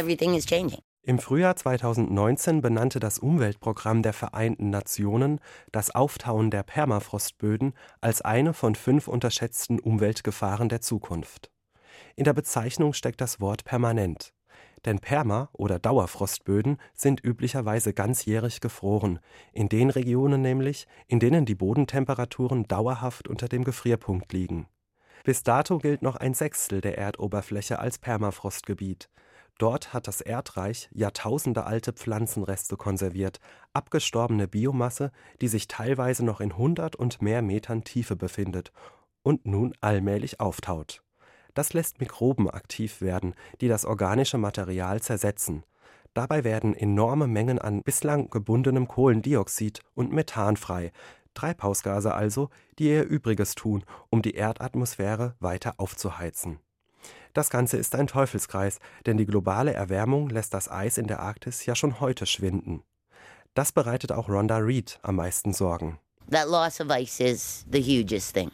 Im 1.08 1.20
Frühjahr 1.20 1.55
2019 1.55 2.62
benannte 2.62 3.00
das 3.00 3.20
Umweltprogramm 3.20 4.01
der 4.01 4.13
Vereinten 4.13 4.72
Nationen 4.72 5.39
das 5.72 5.94
Auftauen 5.94 6.50
der 6.50 6.63
Permafrostböden 6.63 7.74
als 8.01 8.24
eine 8.24 8.55
von 8.55 8.74
fünf 8.74 9.08
unterschätzten 9.08 9.79
Umweltgefahren 9.79 10.67
der 10.67 10.82
Zukunft. 10.82 11.51
In 12.17 12.24
der 12.24 12.34
Bezeichnung 12.34 12.93
steckt 12.93 13.19
das 13.19 13.41
Wort 13.41 13.65
permanent. 13.65 14.34
Denn 14.86 15.00
Perma- 15.00 15.50
oder 15.51 15.79
Dauerfrostböden 15.79 16.77
sind 16.93 17.24
üblicherweise 17.24 17.93
ganzjährig 17.93 18.62
gefroren, 18.62 19.19
in 19.51 19.67
den 19.67 19.89
Regionen 19.89 20.41
nämlich, 20.41 20.88
in 21.07 21.19
denen 21.19 21.45
die 21.45 21.55
Bodentemperaturen 21.55 22.67
dauerhaft 22.67 23.27
unter 23.27 23.48
dem 23.50 23.63
Gefrierpunkt 23.63 24.31
liegen. 24.31 24.67
Bis 25.24 25.43
dato 25.43 25.79
gilt 25.79 26.03
noch 26.03 26.15
ein 26.15 26.34
Sechstel 26.34 26.81
der 26.81 26.98
Erdoberfläche 26.98 27.79
als 27.79 27.98
Permafrostgebiet. 27.98 29.10
Dort 29.57 29.93
hat 29.93 30.07
das 30.07 30.22
Erdreich 30.22 30.89
jahrtausendealte 30.93 31.93
Pflanzenreste 31.93 32.77
konserviert, 32.77 33.39
abgestorbene 33.74 34.48
Biomasse, 34.48 35.12
die 35.41 35.48
sich 35.48 35.67
teilweise 35.67 36.24
noch 36.24 36.41
in 36.41 36.57
hundert 36.57 36.95
und 36.95 37.22
mehr 37.22 37.41
Metern 37.41 37.84
Tiefe 37.84 38.15
befindet 38.15 38.72
und 39.24 39.45
nun 39.45 39.74
allmählich 39.81 40.39
auftaut 40.39 41.04
das 41.55 41.74
lässt 41.74 42.00
Mikroben 42.00 42.50
aktiv 42.50 43.01
werden, 43.01 43.33
die 43.62 43.67
das 43.67 43.85
organische 43.85 44.38
Material 44.38 45.01
zersetzen. 45.01 45.63
Dabei 46.13 46.43
werden 46.43 46.75
enorme 46.75 47.27
Mengen 47.27 47.59
an 47.59 47.81
bislang 47.81 48.29
gebundenem 48.29 48.88
Kohlendioxid 48.88 49.81
und 49.95 50.13
Methan 50.13 50.55
frei, 50.55 50.91
Treibhausgase 51.33 52.13
also, 52.13 52.50
die 52.79 52.89
ihr 52.89 53.03
Übriges 53.03 53.55
tun, 53.55 53.83
um 54.09 54.21
die 54.21 54.35
Erdatmosphäre 54.35 55.35
weiter 55.39 55.74
aufzuheizen. 55.77 56.59
Das 57.33 57.50
Ganze 57.50 57.75
ist 57.75 57.93
ein 57.95 58.07
Teufelskreis, 58.07 58.79
denn 59.05 59.17
die 59.17 59.25
globale 59.25 59.74
Erwärmung 59.74 60.29
lässt 60.29 60.53
das 60.53 60.71
Eis 60.71 60.97
in 60.97 61.07
der 61.07 61.19
Arktis 61.19 61.65
ja 61.65 61.75
schon 61.75 62.00
heute 62.00 62.25
schwinden. 62.25 62.83
Das 63.53 63.74
bereitet 63.74 64.12
auch 64.12 64.29
Rhonda 64.29 64.57
Reed 64.57 65.00
am 65.01 65.17
meisten 65.17 65.51
Sorgen. 65.51 66.00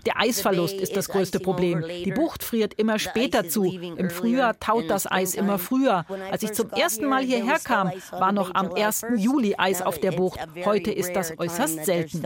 Der 0.06 0.20
Eisverlust 0.20 0.76
ist 0.76 0.96
das 0.96 1.10
größte 1.10 1.40
Problem. 1.40 1.84
Die 1.88 2.12
Bucht 2.12 2.44
friert 2.44 2.74
immer 2.74 3.00
später 3.00 3.48
zu. 3.48 3.66
Im 3.66 4.10
Frühjahr 4.10 4.60
taut 4.60 4.90
das 4.90 5.10
Eis 5.10 5.36
immer 5.36 5.58
früher. 5.58 6.06
Als 6.32 6.44
ich 6.44 6.54
zum 6.54 6.70
ersten 6.72 7.06
Mal 7.06 7.24
hierher 7.24 7.60
kam, 7.60 7.92
war 8.12 8.32
noch 8.32 8.54
am 8.54 8.74
1. 8.74 9.06
Juli 9.16 9.56
Eis 9.58 9.82
auf 9.82 10.00
der 10.00 10.12
Bucht. 10.12 10.40
Heute 10.66 10.92
ist 10.92 11.16
das 11.16 11.38
äußerst 11.38 11.86
selten. 11.86 12.22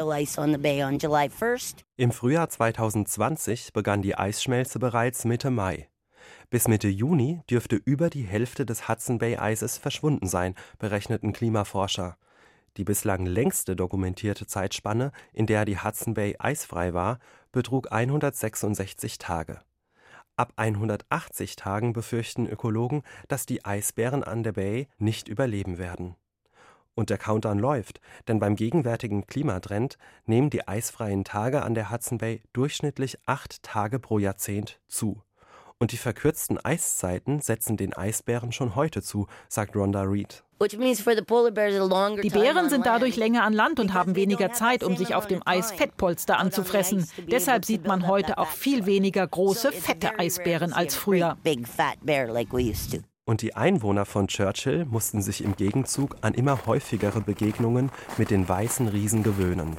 Im 1.98 2.12
Frühjahr 2.12 2.50
2020 2.50 3.74
begann 3.74 4.02
die 4.02 4.16
Eisschmelze 4.16 4.80
bereits 4.80 5.26
Mitte 5.26 5.52
Mai. 5.52 5.90
Bis 6.50 6.68
Mitte 6.68 6.88
Juni 6.88 7.42
dürfte 7.50 7.76
über 7.76 8.10
die 8.10 8.24
Hälfte 8.24 8.66
des 8.66 8.88
Hudson 8.88 9.18
Bay 9.18 9.38
Eises 9.38 9.78
verschwunden 9.78 10.28
sein, 10.28 10.56
berechneten 10.80 11.34
Klimaforscher. 11.34 12.18
Die 12.78 12.84
bislang 12.84 13.26
längste 13.26 13.76
dokumentierte 13.76 14.48
Zeitspanne, 14.48 15.12
in 15.32 15.46
der 15.46 15.66
die 15.66 15.80
Hudson 15.80 16.14
Bay 16.14 16.36
eisfrei 16.40 16.94
war, 16.94 17.20
betrug 17.52 17.92
166 17.92 19.18
Tage. 19.18 19.62
Ab 20.38 20.52
180 20.58 21.56
Tagen 21.56 21.94
befürchten 21.94 22.48
Ökologen, 22.48 23.04
dass 23.30 23.46
die 23.46 23.64
Eisbären 23.64 24.24
an 24.24 24.44
der 24.44 24.52
Bay 24.52 24.90
nicht 24.98 25.30
überleben 25.30 25.78
werden. 25.78 26.16
Und 26.94 27.10
der 27.10 27.18
Countdown 27.18 27.60
läuft, 27.60 28.00
denn 28.28 28.40
beim 28.40 28.56
gegenwärtigen 28.56 29.28
Klimatrend 29.28 29.98
nehmen 30.26 30.50
die 30.50 30.68
eisfreien 30.68 31.24
Tage 31.24 31.62
an 31.62 31.76
der 31.76 31.92
Hudson 31.92 32.18
Bay 32.18 32.42
durchschnittlich 32.54 33.20
acht 33.26 33.64
Tage 33.64 34.00
pro 34.00 34.18
Jahrzehnt 34.18 34.80
zu. 34.88 35.22
Und 35.78 35.92
die 35.92 35.98
verkürzten 35.98 36.58
Eiszeiten 36.58 37.42
setzen 37.42 37.76
den 37.76 37.94
Eisbären 37.94 38.54
schon 38.54 38.76
heute 38.76 39.02
zu, 39.02 39.28
sagt 39.50 39.76
Rhonda 39.76 40.04
Reed. 40.04 40.45
Die 40.58 42.30
Bären 42.30 42.70
sind 42.70 42.86
dadurch 42.86 43.18
länger 43.18 43.44
an 43.44 43.54
Land 43.54 43.80
und 43.80 43.94
haben 43.94 44.16
weniger 44.16 44.54
Zeit, 44.54 44.84
um 44.84 44.96
sich 44.96 45.14
auf 45.14 45.28
dem 45.28 45.42
Eis 45.46 45.72
Fettpolster 45.72 46.40
anzufressen. 46.40 47.06
Deshalb 47.30 47.66
sieht 47.66 47.86
man 47.86 48.08
heute 48.08 48.38
auch 48.38 48.48
viel 48.48 48.86
weniger 48.86 49.28
große, 49.28 49.74
fette 49.74 50.18
Eisbären 50.18 50.72
als 50.72 50.96
früher. 50.96 51.38
Und 53.26 53.42
die 53.42 53.56
Einwohner 53.56 54.06
von 54.06 54.28
Churchill 54.28 54.86
mussten 54.86 55.22
sich 55.22 55.44
im 55.44 55.56
Gegenzug 55.56 56.16
an 56.22 56.36
immer 56.36 56.66
häufigere 56.68 57.22
Begegnungen 57.22 57.92
mit 58.18 58.30
den 58.30 58.48
weißen 58.48 58.88
Riesen 58.88 59.24
gewöhnen. 59.24 59.76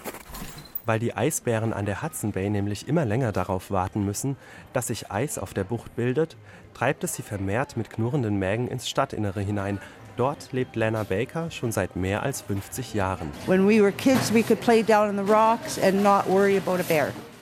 Weil 0.84 0.98
die 0.98 1.14
Eisbären 1.14 1.72
an 1.72 1.86
der 1.86 2.02
Hudson 2.02 2.32
Bay 2.32 2.50
nämlich 2.50 2.86
immer 2.86 3.04
länger 3.04 3.32
darauf 3.32 3.70
warten 3.70 4.04
müssen, 4.04 4.36
dass 4.72 4.88
sich 4.88 5.10
Eis 5.10 5.38
auf 5.38 5.54
der 5.54 5.64
Bucht 5.64 5.96
bildet, 5.96 6.36
treibt 6.74 7.02
es 7.02 7.14
sie 7.14 7.22
vermehrt 7.22 7.76
mit 7.76 7.88
knurrenden 7.88 8.36
Mägen 8.38 8.68
ins 8.68 8.88
Stadtinnere 8.88 9.40
hinein, 9.40 9.80
Dort 10.16 10.52
lebt 10.52 10.76
Lana 10.76 11.02
Baker 11.02 11.50
schon 11.50 11.72
seit 11.72 11.94
mehr 11.94 12.22
als 12.22 12.40
50 12.42 12.94
Jahren. 12.94 13.30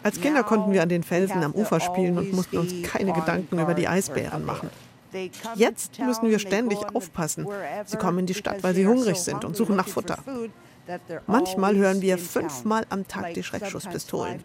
Als 0.02 0.20
Kinder 0.20 0.42
konnten 0.42 0.72
wir 0.72 0.82
an 0.82 0.88
den 0.88 1.02
Felsen 1.02 1.42
am 1.42 1.52
Ufer 1.52 1.80
spielen 1.80 2.18
und 2.18 2.32
mussten 2.32 2.58
uns 2.58 2.72
keine 2.82 3.12
Gedanken 3.12 3.58
über 3.58 3.74
die 3.74 3.88
Eisbären 3.88 4.44
machen. 4.44 4.70
Jetzt 5.54 5.98
müssen 6.00 6.28
wir 6.28 6.38
ständig 6.40 6.78
aufpassen. 6.92 7.46
Sie 7.86 7.96
kommen 7.96 8.20
in 8.20 8.26
die 8.26 8.34
Stadt, 8.34 8.62
weil 8.62 8.74
sie 8.74 8.86
hungrig 8.86 9.16
sind 9.16 9.44
und 9.44 9.56
suchen 9.56 9.76
nach 9.76 9.88
Futter. 9.88 10.18
Manchmal 11.26 11.76
hören 11.76 12.02
wir 12.02 12.18
fünfmal 12.18 12.84
am 12.90 13.06
Tag 13.06 13.32
die 13.34 13.42
Schreckschusspistolen. 13.42 14.42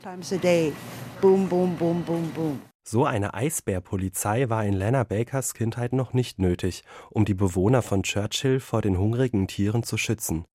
Boom, 1.19 1.49
boom, 1.49 1.75
boom, 1.75 2.03
boom, 2.03 2.31
boom. 2.31 2.61
So 2.83 3.05
eine 3.05 3.33
Eisbärpolizei 3.33 4.49
war 4.49 4.65
in 4.65 4.73
Lana 4.73 5.03
Bakers 5.03 5.53
Kindheit 5.53 5.93
noch 5.93 6.13
nicht 6.13 6.39
nötig, 6.39 6.83
um 7.09 7.25
die 7.25 7.33
Bewohner 7.33 7.81
von 7.81 8.03
Churchill 8.03 8.59
vor 8.59 8.81
den 8.81 8.97
hungrigen 8.97 9.47
Tieren 9.47 9.83
zu 9.83 9.97
schützen. 9.97 10.45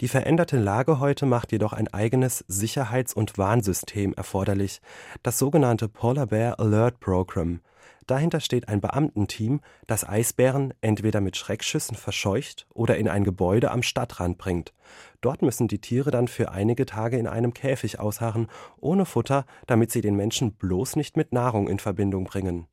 Die 0.00 0.08
veränderte 0.08 0.58
Lage 0.58 0.98
heute 0.98 1.26
macht 1.26 1.52
jedoch 1.52 1.72
ein 1.72 1.88
eigenes 1.88 2.44
Sicherheits- 2.48 3.14
und 3.14 3.38
Warnsystem 3.38 4.12
erforderlich, 4.14 4.80
das 5.22 5.38
sogenannte 5.38 5.88
Polar 5.88 6.26
Bear 6.26 6.58
Alert 6.58 7.00
Program. 7.00 7.60
Dahinter 8.08 8.40
steht 8.40 8.68
ein 8.68 8.80
Beamtenteam, 8.80 9.60
das 9.86 10.08
Eisbären 10.08 10.72
entweder 10.80 11.20
mit 11.20 11.36
Schreckschüssen 11.36 11.94
verscheucht 11.94 12.66
oder 12.72 12.96
in 12.96 13.06
ein 13.06 13.22
Gebäude 13.22 13.70
am 13.70 13.82
Stadtrand 13.82 14.38
bringt. 14.38 14.72
Dort 15.20 15.42
müssen 15.42 15.68
die 15.68 15.82
Tiere 15.82 16.10
dann 16.10 16.26
für 16.26 16.50
einige 16.50 16.86
Tage 16.86 17.18
in 17.18 17.26
einem 17.26 17.52
Käfig 17.52 18.00
ausharren, 18.00 18.48
ohne 18.78 19.04
Futter, 19.04 19.44
damit 19.66 19.92
sie 19.92 20.00
den 20.00 20.16
Menschen 20.16 20.54
bloß 20.54 20.96
nicht 20.96 21.18
mit 21.18 21.34
Nahrung 21.34 21.68
in 21.68 21.78
Verbindung 21.78 22.24
bringen. 22.24 22.66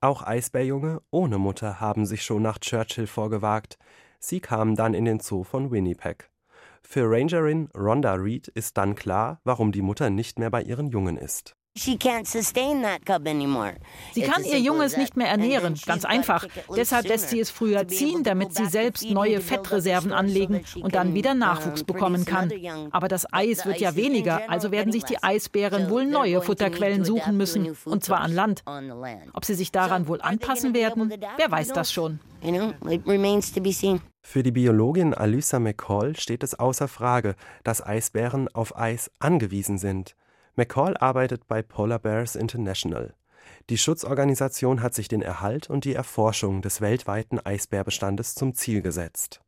Auch 0.00 0.22
Eisbärjunge 0.22 1.02
ohne 1.10 1.38
Mutter 1.38 1.80
haben 1.80 2.06
sich 2.06 2.22
schon 2.22 2.42
nach 2.42 2.58
Churchill 2.58 3.08
vorgewagt. 3.08 3.76
Sie 4.20 4.38
kamen 4.38 4.76
dann 4.76 4.94
in 4.94 5.04
den 5.04 5.18
Zoo 5.18 5.42
von 5.42 5.72
Winnipeg. 5.72 6.30
Für 6.80 7.10
Rangerin 7.10 7.68
Rhonda 7.76 8.14
Reed 8.14 8.46
ist 8.46 8.78
dann 8.78 8.94
klar, 8.94 9.40
warum 9.42 9.72
die 9.72 9.82
Mutter 9.82 10.10
nicht 10.10 10.38
mehr 10.38 10.50
bei 10.50 10.62
ihren 10.62 10.90
Jungen 10.90 11.16
ist. 11.16 11.56
Sie 11.76 11.96
kann 14.22 14.44
ihr 14.44 14.58
Junges 14.58 14.96
nicht 14.96 15.16
mehr 15.16 15.28
ernähren, 15.28 15.78
ganz 15.86 16.04
einfach. 16.04 16.44
Deshalb 16.74 17.06
lässt 17.06 17.28
sie 17.30 17.38
es 17.38 17.50
früher 17.50 17.86
ziehen, 17.86 18.24
damit 18.24 18.54
sie 18.54 18.66
selbst 18.66 19.08
neue 19.08 19.40
Fettreserven 19.40 20.12
anlegen 20.12 20.62
und 20.82 20.96
dann 20.96 21.14
wieder 21.14 21.34
Nachwuchs 21.34 21.84
bekommen 21.84 22.24
kann. 22.24 22.52
Aber 22.90 23.06
das 23.06 23.32
Eis 23.32 23.64
wird 23.66 23.78
ja 23.78 23.94
weniger, 23.94 24.50
also 24.50 24.72
werden 24.72 24.92
sich 24.92 25.04
die 25.04 25.22
Eisbären 25.22 25.90
wohl 25.90 26.06
neue 26.06 26.42
Futterquellen 26.42 27.04
suchen 27.04 27.36
müssen, 27.36 27.76
und 27.84 28.04
zwar 28.04 28.20
an 28.20 28.32
Land. 28.32 28.64
Ob 29.32 29.44
sie 29.44 29.54
sich 29.54 29.70
daran 29.70 30.08
wohl 30.08 30.20
anpassen 30.20 30.74
werden, 30.74 31.12
wer 31.36 31.50
weiß 31.50 31.68
das 31.68 31.92
schon. 31.92 32.18
Für 34.22 34.42
die 34.42 34.52
Biologin 34.52 35.14
Alyssa 35.14 35.60
McCall 35.60 36.16
steht 36.16 36.42
es 36.42 36.58
außer 36.58 36.88
Frage, 36.88 37.36
dass 37.62 37.84
Eisbären 37.84 38.48
auf 38.48 38.76
Eis 38.76 39.10
angewiesen 39.18 39.78
sind. 39.78 40.16
McCall 40.56 40.96
arbeitet 40.96 41.46
bei 41.46 41.62
Polar 41.62 41.98
Bears 41.98 42.36
International. 42.36 43.14
Die 43.68 43.78
Schutzorganisation 43.78 44.82
hat 44.82 44.94
sich 44.94 45.08
den 45.08 45.22
Erhalt 45.22 45.70
und 45.70 45.84
die 45.84 45.94
Erforschung 45.94 46.62
des 46.62 46.80
weltweiten 46.80 47.38
Eisbärbestandes 47.38 48.34
zum 48.34 48.54
Ziel 48.54 48.82
gesetzt. 48.82 49.42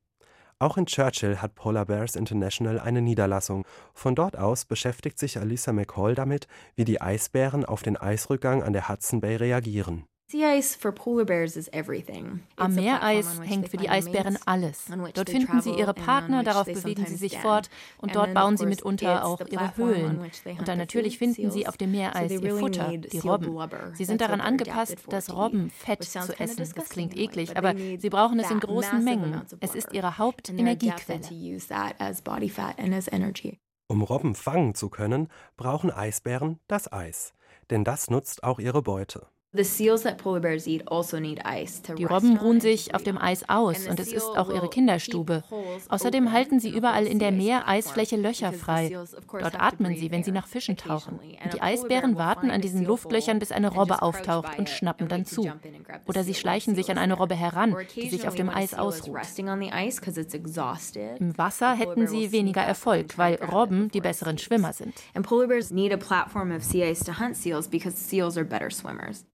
Auch 0.58 0.76
in 0.76 0.86
Churchill 0.86 1.38
hat 1.38 1.56
Polar 1.56 1.86
Bears 1.86 2.14
International 2.14 2.78
eine 2.78 3.02
Niederlassung. 3.02 3.66
Von 3.94 4.14
dort 4.14 4.38
aus 4.38 4.64
beschäftigt 4.64 5.18
sich 5.18 5.38
Alisa 5.38 5.72
McCall 5.72 6.14
damit, 6.14 6.46
wie 6.76 6.84
die 6.84 7.00
Eisbären 7.00 7.64
auf 7.64 7.82
den 7.82 7.96
Eisrückgang 7.96 8.62
an 8.62 8.72
der 8.72 8.88
Hudson 8.88 9.20
Bay 9.20 9.34
reagieren. 9.34 10.04
Am 12.56 12.74
Meereis 12.74 13.40
hängt 13.42 13.68
für 13.68 13.76
die 13.76 13.88
Eisbären 13.88 14.38
alles. 14.46 14.84
Dort 15.14 15.30
finden 15.30 15.60
sie 15.60 15.70
ihre 15.70 15.94
Partner, 15.94 16.42
darauf 16.42 16.66
bewegen 16.66 17.06
sie 17.06 17.16
sich 17.16 17.38
fort 17.38 17.68
und 17.98 18.14
dort 18.14 18.34
bauen 18.34 18.56
sie 18.56 18.66
mitunter 18.66 19.24
auch 19.24 19.40
ihre 19.40 19.76
Höhlen. 19.76 20.20
Und 20.58 20.68
dann 20.68 20.78
natürlich 20.78 21.18
finden 21.18 21.50
sie 21.50 21.66
auf 21.66 21.76
dem 21.76 21.92
Meereis 21.92 22.32
ihr 22.32 22.56
Futter, 22.56 22.96
die 22.96 23.18
Robben. 23.18 23.58
Sie 23.94 24.04
sind 24.04 24.20
daran 24.20 24.40
angepasst, 24.40 24.96
das 25.08 25.34
Robbenfett 25.34 26.04
zu 26.04 26.38
essen. 26.38 26.72
Das 26.74 26.88
klingt 26.88 27.16
eklig, 27.16 27.56
aber 27.56 27.74
sie 27.76 28.10
brauchen 28.10 28.40
es 28.40 28.50
in 28.50 28.60
großen 28.60 29.04
Mengen. 29.04 29.42
Es 29.60 29.74
ist 29.74 29.92
ihre 29.92 30.18
Hauptenergiequelle. 30.18 31.20
Um 33.88 34.02
Robben 34.02 34.34
fangen 34.34 34.74
zu 34.74 34.88
können, 34.88 35.28
brauchen 35.56 35.90
Eisbären 35.90 36.58
das 36.66 36.90
Eis. 36.90 37.34
Denn 37.68 37.84
das 37.84 38.08
nutzt 38.08 38.42
auch 38.42 38.58
ihre 38.58 38.80
Beute. 38.82 39.26
Also 39.54 39.84
die 41.94 42.04
Robben 42.04 42.38
ruhen 42.38 42.60
sich 42.62 42.94
auf 42.94 43.02
dem 43.02 43.18
Eis 43.18 43.46
aus 43.50 43.86
und 43.86 44.00
es 44.00 44.10
ist 44.10 44.24
auch 44.24 44.48
ihre 44.48 44.70
Kinderstube. 44.70 45.44
Außerdem 45.90 46.32
halten 46.32 46.58
sie 46.58 46.70
überall 46.70 47.06
in 47.06 47.18
der 47.18 47.32
Meereisfläche 47.32 48.16
Löcher 48.16 48.54
frei. 48.54 48.96
Dort 49.30 49.60
atmen 49.60 49.94
sie, 49.94 50.10
wenn 50.10 50.24
sie 50.24 50.32
nach 50.32 50.46
Fischen 50.46 50.78
tauchen. 50.78 51.20
Und 51.44 51.52
die 51.52 51.60
Eisbären 51.60 52.16
warten 52.16 52.50
an 52.50 52.62
diesen 52.62 52.86
Luftlöchern, 52.86 53.38
bis 53.38 53.52
eine 53.52 53.74
Robbe 53.74 54.00
auftaucht 54.00 54.58
und 54.58 54.70
schnappen 54.70 55.08
dann 55.08 55.26
zu. 55.26 55.46
Oder 56.06 56.24
sie 56.24 56.34
schleichen 56.34 56.74
sich 56.74 56.90
an 56.90 56.96
eine 56.96 57.14
Robbe 57.14 57.34
heran, 57.34 57.76
die 57.94 58.08
sich 58.08 58.26
auf 58.26 58.34
dem 58.34 58.48
Eis 58.48 58.72
ausruht. 58.72 59.18
Im 61.18 61.36
Wasser 61.36 61.74
hätten 61.74 62.06
sie 62.06 62.32
weniger 62.32 62.62
Erfolg, 62.62 63.18
weil 63.18 63.34
Robben 63.34 63.90
die 63.90 64.00
besseren 64.00 64.38
Schwimmer 64.38 64.72
sind. 64.72 64.94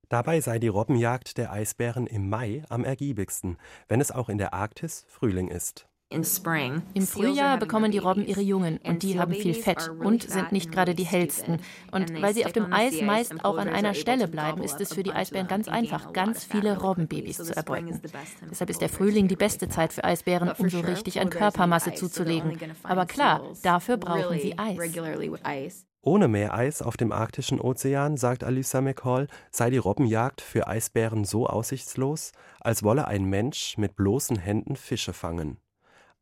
Dabei 0.08 0.40
sei 0.40 0.58
die 0.58 0.68
Robbenjagd 0.68 1.36
der 1.36 1.52
Eisbären 1.52 2.06
im 2.06 2.28
Mai 2.28 2.62
am 2.68 2.84
ergiebigsten, 2.84 3.58
wenn 3.88 4.00
es 4.00 4.10
auch 4.10 4.28
in 4.28 4.38
der 4.38 4.54
Arktis 4.54 5.04
Frühling 5.08 5.48
ist 5.48 5.88
im 6.10 7.06
Frühjahr 7.06 7.58
bekommen 7.58 7.90
die 7.90 7.98
Robben 7.98 8.26
ihre 8.26 8.40
Jungen 8.40 8.78
und 8.78 9.02
die 9.02 9.18
haben 9.18 9.34
viel 9.34 9.52
Fett 9.52 9.90
und 9.90 10.22
sind 10.22 10.52
nicht 10.52 10.72
gerade 10.72 10.94
die 10.94 11.04
hellsten. 11.04 11.58
Und 11.92 12.22
weil 12.22 12.32
sie 12.32 12.46
auf 12.46 12.52
dem 12.52 12.72
Eis 12.72 13.02
meist 13.02 13.44
auch 13.44 13.58
an 13.58 13.68
einer 13.68 13.92
Stelle 13.92 14.26
bleiben, 14.26 14.62
ist 14.62 14.80
es 14.80 14.94
für 14.94 15.02
die 15.02 15.12
Eisbären 15.12 15.48
ganz 15.48 15.68
einfach, 15.68 16.14
ganz 16.14 16.44
viele 16.44 16.78
Robbenbabys 16.78 17.36
zu 17.36 17.54
erbeuten. 17.54 18.00
Deshalb 18.50 18.70
ist 18.70 18.80
der 18.80 18.88
Frühling 18.88 19.28
die 19.28 19.36
beste 19.36 19.68
Zeit 19.68 19.92
für 19.92 20.04
Eisbären, 20.04 20.50
um 20.50 20.70
so 20.70 20.80
richtig 20.80 21.20
an 21.20 21.28
Körpermasse 21.28 21.92
zuzulegen. 21.92 22.58
Aber 22.82 23.04
klar, 23.04 23.42
dafür 23.62 23.98
brauchen 23.98 24.40
sie 24.40 24.58
Eis. 24.58 25.87
Ohne 26.08 26.26
Meereis 26.26 26.80
auf 26.80 26.96
dem 26.96 27.12
arktischen 27.12 27.60
Ozean, 27.60 28.16
sagt 28.16 28.42
Alisa 28.42 28.80
McCall, 28.80 29.26
sei 29.50 29.68
die 29.68 29.76
Robbenjagd 29.76 30.40
für 30.40 30.66
Eisbären 30.66 31.26
so 31.26 31.46
aussichtslos, 31.46 32.32
als 32.60 32.82
wolle 32.82 33.06
ein 33.06 33.26
Mensch 33.26 33.76
mit 33.76 33.94
bloßen 33.94 34.38
Händen 34.38 34.76
Fische 34.76 35.12
fangen. 35.12 35.58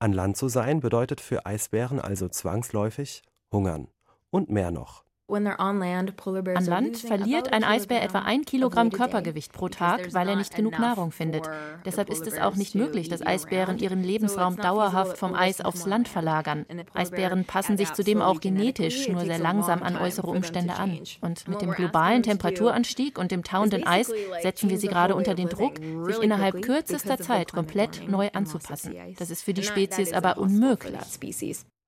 An 0.00 0.12
Land 0.12 0.36
zu 0.36 0.48
sein 0.48 0.80
bedeutet 0.80 1.20
für 1.20 1.46
Eisbären 1.46 2.00
also 2.00 2.28
zwangsläufig 2.28 3.22
Hungern 3.52 3.86
und 4.30 4.50
mehr 4.50 4.72
noch. 4.72 5.05
An 5.28 6.66
Land 6.66 6.98
verliert 6.98 7.52
ein 7.52 7.64
Eisbär 7.64 8.04
etwa 8.04 8.20
ein 8.20 8.44
Kilogramm 8.44 8.92
Körpergewicht 8.92 9.52
pro 9.52 9.68
Tag, 9.68 10.14
weil 10.14 10.28
er 10.28 10.36
nicht 10.36 10.54
genug 10.54 10.78
Nahrung 10.78 11.10
findet. 11.10 11.50
Deshalb 11.84 12.10
ist 12.10 12.28
es 12.28 12.38
auch 12.38 12.54
nicht 12.54 12.76
möglich, 12.76 13.08
dass 13.08 13.26
Eisbären 13.26 13.78
ihren 13.78 14.04
Lebensraum 14.04 14.56
dauerhaft 14.56 15.18
vom 15.18 15.34
Eis 15.34 15.60
aufs 15.60 15.84
Land 15.84 16.06
verlagern. 16.06 16.64
Eisbären 16.94 17.44
passen 17.44 17.76
sich 17.76 17.92
zudem 17.92 18.22
auch 18.22 18.40
genetisch 18.40 19.08
nur 19.08 19.22
sehr 19.22 19.40
langsam 19.40 19.82
an 19.82 19.96
äußere 19.96 20.28
Umstände 20.28 20.74
an. 20.74 21.00
Und 21.20 21.48
mit 21.48 21.60
dem 21.60 21.72
globalen 21.72 22.22
Temperaturanstieg 22.22 23.18
und 23.18 23.32
dem 23.32 23.42
tauenden 23.42 23.84
Eis 23.84 24.12
setzen 24.42 24.70
wir 24.70 24.78
sie 24.78 24.88
gerade 24.88 25.16
unter 25.16 25.34
den 25.34 25.48
Druck, 25.48 25.78
sich 26.04 26.22
innerhalb 26.22 26.62
kürzester 26.62 27.18
Zeit 27.18 27.52
komplett 27.52 28.08
neu 28.08 28.28
anzupassen. 28.32 28.94
Das 29.18 29.30
ist 29.30 29.42
für 29.42 29.54
die 29.54 29.64
Spezies 29.64 30.12
aber 30.12 30.38
unmöglich 30.38 31.00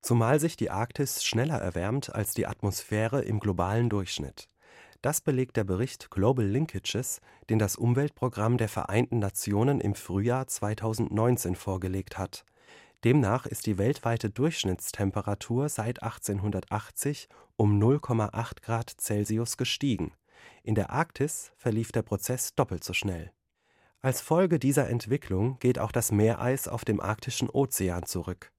zumal 0.01 0.41
sich 0.41 0.57
die 0.57 0.71
Arktis 0.71 1.25
schneller 1.25 1.59
erwärmt 1.59 2.15
als 2.15 2.35
die 2.35 2.47
Atmosphäre 2.47 3.23
im 3.23 3.41
globalen 3.41 3.89
Durchschnitt. 3.89 4.49
Das 5.03 5.21
belegt 5.21 5.57
der 5.57 5.65
Bericht 5.65 6.11
Global 6.11 6.45
Linkages, 6.45 7.21
den 7.51 7.59
das 7.59 7.77
Umweltprogramm 7.77 8.59
der 8.59 8.69
Vereinten 8.69 9.21
Nationen 9.21 9.81
im 9.81 9.95
Frühjahr 9.95 10.47
2019 10.49 11.55
vorgelegt 11.55 12.19
hat. 12.19 12.45
Demnach 13.05 13.47
ist 13.47 13.67
die 13.67 13.79
weltweite 13.79 14.29
Durchschnittstemperatur 14.29 15.69
seit 15.69 16.03
1880 16.03 17.29
um 17.57 17.81
0,8 17.81 18.63
Grad 18.63 18.91
Celsius 19.01 19.57
gestiegen. 19.57 20.13
In 20.65 20.75
der 20.75 20.91
Arktis 20.91 21.53
verlief 21.57 21.93
der 21.93 22.03
Prozess 22.03 22.57
doppelt 22.57 22.83
so 22.83 22.93
schnell. 22.93 23.31
Als 24.01 24.21
Folge 24.21 24.59
dieser 24.59 24.89
Entwicklung 24.89 25.59
geht 25.61 25.79
auch 25.79 25.93
das 25.93 26.11
Meereis 26.11 26.67
auf 26.67 26.85
dem 26.85 27.01
Arktischen 27.01 27.49
Ozean 27.51 28.05
zurück. 28.05 28.53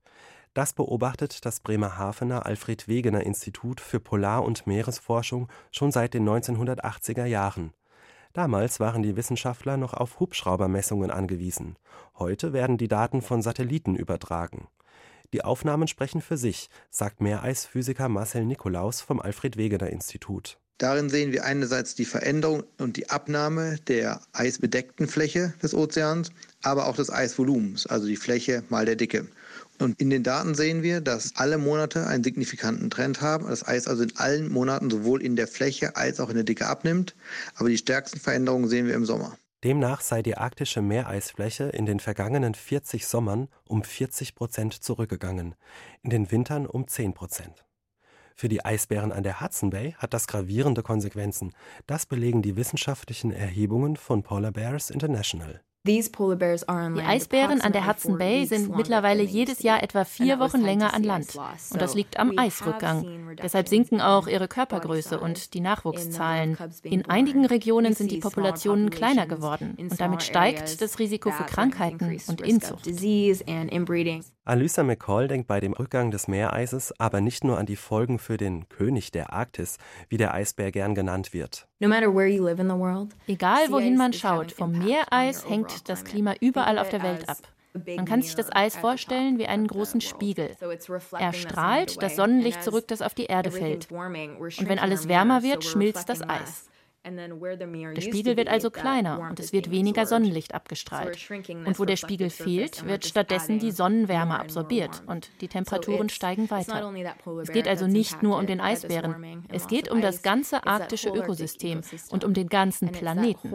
Das 0.53 0.73
beobachtet 0.73 1.45
das 1.45 1.59
Bremerhavener 1.59 2.45
Alfred 2.45 2.88
Wegener 2.88 3.23
Institut 3.23 3.79
für 3.79 3.99
Polar 3.99 4.43
und 4.43 4.65
Meeresforschung 4.65 5.47
schon 5.71 5.91
seit 5.91 6.13
den 6.13 6.27
1980er 6.27 7.25
Jahren. 7.25 7.73
Damals 8.33 8.79
waren 8.79 9.03
die 9.03 9.15
Wissenschaftler 9.15 9.77
noch 9.77 9.93
auf 9.93 10.19
Hubschraubermessungen 10.19 11.12
angewiesen. 11.12 11.77
Heute 12.17 12.53
werden 12.53 12.77
die 12.77 12.88
Daten 12.88 13.21
von 13.21 13.41
Satelliten 13.41 13.95
übertragen. 13.95 14.67
Die 15.33 15.43
Aufnahmen 15.43 15.88
sprechen 15.88 16.21
für 16.21 16.38
sich, 16.38 16.69
sagt 16.89 17.21
Meereisphysiker 17.21 18.09
Marcel 18.09 18.45
Nikolaus 18.45 19.01
vom 19.01 19.19
Alfred 19.19 19.57
Wegener 19.57 19.89
Institut. 19.89 20.57
Darin 20.79 21.09
sehen 21.09 21.33
wir 21.33 21.43
einerseits 21.43 21.93
die 21.93 22.05
Veränderung 22.05 22.63
und 22.77 22.95
die 22.95 23.09
Abnahme 23.09 23.77
der 23.88 24.21
eisbedeckten 24.31 25.07
Fläche 25.07 25.53
des 25.62 25.73
Ozeans, 25.75 26.31
aber 26.63 26.88
auch 26.88 26.95
des 26.95 27.12
Eisvolumens, 27.12 27.85
also 27.85 28.07
die 28.07 28.15
Fläche 28.15 28.63
mal 28.69 28.85
der 28.85 28.95
Dicke. 28.95 29.27
Und 29.79 29.99
in 29.99 30.09
den 30.09 30.23
Daten 30.23 30.55
sehen 30.55 30.83
wir, 30.83 30.99
dass 30.99 31.35
alle 31.35 31.57
Monate 31.57 32.05
einen 32.05 32.23
signifikanten 32.23 32.89
Trend 32.89 33.21
haben. 33.21 33.47
Das 33.47 33.65
Eis 33.65 33.87
also 33.87 34.03
in 34.03 34.15
allen 34.17 34.51
Monaten 34.51 34.89
sowohl 34.89 35.21
in 35.21 35.35
der 35.35 35.47
Fläche 35.47 35.95
als 35.95 36.19
auch 36.19 36.29
in 36.29 36.35
der 36.35 36.43
Dicke 36.43 36.67
abnimmt. 36.67 37.15
Aber 37.55 37.69
die 37.69 37.77
stärksten 37.77 38.19
Veränderungen 38.19 38.67
sehen 38.67 38.87
wir 38.87 38.95
im 38.95 39.05
Sommer. 39.05 39.37
Demnach 39.63 40.01
sei 40.01 40.21
die 40.21 40.37
arktische 40.37 40.81
Meereisfläche 40.81 41.65
in 41.65 41.85
den 41.85 41.99
vergangenen 41.99 42.55
40 42.55 43.07
Sommern 43.07 43.49
um 43.65 43.83
40 43.83 44.35
Prozent 44.35 44.73
zurückgegangen, 44.73 45.55
in 46.01 46.09
den 46.09 46.31
Wintern 46.31 46.65
um 46.65 46.87
10 46.87 47.13
Prozent. 47.13 47.65
Für 48.35 48.47
die 48.47 48.63
Eisbären 48.63 49.11
an 49.11 49.23
der 49.23 49.41
Hudson 49.41 49.69
Bay 49.69 49.95
hat 49.97 50.13
das 50.13 50.27
gravierende 50.27 50.81
Konsequenzen. 50.81 51.51
Das 51.87 52.05
belegen 52.05 52.41
die 52.41 52.55
wissenschaftlichen 52.55 53.33
Erhebungen 53.33 53.97
von 53.97 54.23
Polar 54.23 54.53
Bears 54.53 54.89
International. 54.89 55.61
Die 55.87 56.03
Eisbären 57.01 57.61
an 57.61 57.71
der 57.71 57.87
Hudson 57.87 58.17
Bay 58.17 58.45
sind 58.45 58.75
mittlerweile 58.75 59.23
jedes 59.23 59.63
Jahr 59.63 59.81
etwa 59.81 60.03
vier 60.03 60.37
Wochen 60.39 60.61
länger 60.61 60.93
an 60.93 61.03
Land. 61.03 61.37
Und 61.71 61.81
das 61.81 61.95
liegt 61.95 62.19
am 62.19 62.37
Eisrückgang. 62.37 63.37
Deshalb 63.41 63.69
sinken 63.69 64.01
auch 64.01 64.27
ihre 64.27 64.49
Körpergröße 64.49 65.19
und 65.19 65.53
die 65.53 65.61
Nachwuchszahlen. 65.61 66.57
In 66.83 67.09
einigen 67.09 67.45
Regionen 67.45 67.93
sind 67.93 68.11
die 68.11 68.19
Populationen 68.19 68.89
kleiner 68.89 69.25
geworden. 69.25 69.77
Und 69.79 69.99
damit 70.01 70.21
steigt 70.21 70.81
das 70.81 70.99
Risiko 70.99 71.31
für 71.31 71.45
Krankheiten 71.45 72.19
und 72.27 72.41
Inzucht. 72.41 72.85
Alyssa 74.43 74.83
McCall 74.83 75.27
denkt 75.29 75.47
bei 75.47 75.61
dem 75.61 75.73
Rückgang 75.73 76.11
des 76.11 76.27
Meereises 76.27 76.93
aber 76.99 77.21
nicht 77.21 77.45
nur 77.45 77.57
an 77.57 77.65
die 77.65 77.77
Folgen 77.77 78.19
für 78.19 78.35
den 78.35 78.67
König 78.67 79.11
der 79.11 79.31
Arktis, 79.31 79.77
wie 80.09 80.17
der 80.17 80.33
Eisbär 80.33 80.71
gern 80.71 80.93
genannt 80.93 81.33
wird. 81.33 81.68
Egal 83.27 83.71
wohin 83.71 83.97
man 83.97 84.13
schaut, 84.13 84.51
vom 84.51 84.71
Meereis 84.71 85.47
hängt 85.47 85.87
das 85.87 86.03
Klima 86.03 86.33
überall 86.41 86.77
auf 86.77 86.89
der 86.89 87.03
Welt 87.03 87.29
ab. 87.29 87.37
Man 87.73 88.05
kann 88.05 88.21
sich 88.21 88.35
das 88.35 88.53
Eis 88.53 88.75
vorstellen 88.75 89.37
wie 89.37 89.47
einen 89.47 89.67
großen 89.67 90.01
Spiegel. 90.01 90.55
Er 91.17 91.33
strahlt 91.33 92.01
das 92.01 92.15
Sonnenlicht 92.15 92.63
zurück, 92.63 92.87
das 92.87 93.01
auf 93.01 93.13
die 93.13 93.25
Erde 93.25 93.51
fällt. 93.51 93.91
Und 93.91 94.67
wenn 94.67 94.79
alles 94.79 95.07
wärmer 95.07 95.43
wird, 95.43 95.63
schmilzt 95.63 96.09
das 96.09 96.21
Eis. 96.27 96.69
Der 97.05 98.01
Spiegel 98.01 98.35
wird 98.35 98.49
also 98.49 98.69
kleiner 98.69 99.19
und 99.29 99.39
es 99.39 99.53
wird 99.53 99.71
weniger 99.71 100.05
Sonnenlicht 100.05 100.53
abgestrahlt. 100.53 101.17
Und 101.65 101.79
wo 101.79 101.85
der 101.85 101.95
Spiegel 101.95 102.29
fehlt, 102.29 102.85
wird 102.85 103.05
stattdessen 103.05 103.59
die 103.59 103.71
Sonnenwärme 103.71 104.39
absorbiert 104.39 105.03
und 105.07 105.29
die 105.41 105.47
Temperaturen 105.47 106.09
steigen 106.09 106.49
weiter. 106.49 106.93
Es 107.41 107.51
geht 107.51 107.67
also 107.67 107.88
nicht 107.88 108.21
nur 108.21 108.38
um 108.38 108.47
den 108.47 108.59
Eisbären, 108.59 109.45
es 109.49 109.67
geht 109.67 109.89
um 109.89 110.01
das 110.01 110.21
ganze 110.21 110.65
arktische 110.65 111.09
Ökosystem 111.09 111.81
und 112.09 112.23
um 112.25 112.33
den 112.33 112.49
ganzen 112.49 112.91
Planeten. 112.91 113.49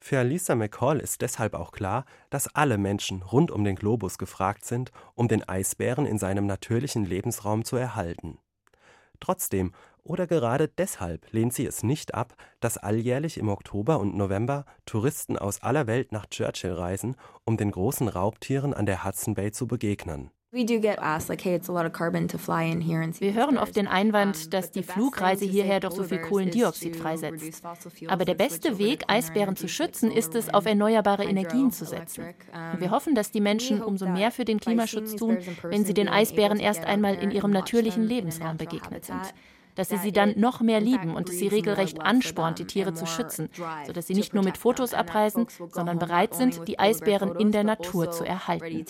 Für 0.00 0.24
Lisa 0.24 0.56
McCall 0.56 0.98
ist 0.98 1.22
deshalb 1.22 1.54
auch 1.54 1.70
klar, 1.70 2.06
dass 2.28 2.52
alle 2.56 2.76
Menschen 2.76 3.22
rund 3.22 3.52
um 3.52 3.62
den 3.62 3.76
Globus 3.76 4.18
gefragt 4.18 4.64
sind, 4.64 4.90
um 5.14 5.28
den 5.28 5.48
Eisbären 5.48 6.06
in 6.06 6.18
seinem 6.18 6.46
natürlichen 6.46 7.04
Lebensraum 7.04 7.64
zu 7.64 7.76
erhalten. 7.76 8.38
Trotzdem 9.20 9.72
oder 10.04 10.26
gerade 10.26 10.68
deshalb 10.68 11.32
lehnt 11.32 11.54
sie 11.54 11.66
es 11.66 11.82
nicht 11.82 12.14
ab, 12.14 12.34
dass 12.60 12.78
alljährlich 12.78 13.38
im 13.38 13.48
Oktober 13.48 14.00
und 14.00 14.16
November 14.16 14.64
Touristen 14.86 15.38
aus 15.38 15.62
aller 15.62 15.86
Welt 15.86 16.12
nach 16.12 16.26
Churchill 16.26 16.72
reisen, 16.72 17.16
um 17.44 17.56
den 17.56 17.70
großen 17.70 18.08
Raubtieren 18.08 18.74
an 18.74 18.86
der 18.86 19.04
Hudson 19.04 19.34
Bay 19.34 19.52
zu 19.52 19.66
begegnen. 19.66 20.30
Wir 23.20 23.32
hören 23.32 23.56
oft 23.56 23.74
den 23.74 23.88
Einwand, 23.88 24.52
dass 24.52 24.70
die 24.70 24.82
Flugreise 24.82 25.46
hierher 25.46 25.80
doch 25.80 25.92
so 25.92 26.04
viel 26.04 26.20
Kohlendioxid 26.20 26.94
freisetzt. 26.94 27.62
Aber 28.08 28.26
der 28.26 28.34
beste 28.34 28.76
Weg, 28.76 29.04
Eisbären 29.08 29.56
zu 29.56 29.66
schützen, 29.66 30.10
ist 30.10 30.34
es, 30.34 30.52
auf 30.52 30.66
erneuerbare 30.66 31.24
Energien 31.24 31.72
zu 31.72 31.86
setzen. 31.86 32.34
Und 32.74 32.80
wir 32.82 32.90
hoffen, 32.90 33.14
dass 33.14 33.30
die 33.30 33.40
Menschen 33.40 33.80
umso 33.80 34.06
mehr 34.06 34.30
für 34.30 34.44
den 34.44 34.60
Klimaschutz 34.60 35.16
tun, 35.16 35.38
wenn 35.62 35.86
sie 35.86 35.94
den 35.94 36.10
Eisbären 36.10 36.60
erst 36.60 36.84
einmal 36.84 37.14
in 37.14 37.30
ihrem 37.30 37.50
natürlichen 37.50 38.02
Lebensraum 38.02 38.58
begegnet 38.58 39.06
sind 39.06 39.32
dass 39.74 39.88
sie 39.88 39.98
sie 39.98 40.12
dann 40.12 40.34
noch 40.38 40.60
mehr 40.60 40.80
lieben 40.80 41.14
und 41.14 41.28
es 41.28 41.38
sie 41.38 41.48
regelrecht 41.48 42.00
anspornt, 42.00 42.58
die 42.58 42.66
Tiere 42.66 42.94
zu 42.94 43.06
schützen, 43.06 43.48
sodass 43.86 44.06
sie 44.06 44.14
nicht 44.14 44.34
nur 44.34 44.44
mit 44.44 44.56
Fotos 44.56 44.94
abreisen, 44.94 45.46
sondern 45.70 45.98
bereit 45.98 46.34
sind, 46.34 46.66
die 46.68 46.78
Eisbären 46.78 47.36
in 47.36 47.52
der 47.52 47.64
Natur 47.64 48.10
zu 48.10 48.24
erhalten. 48.24 48.84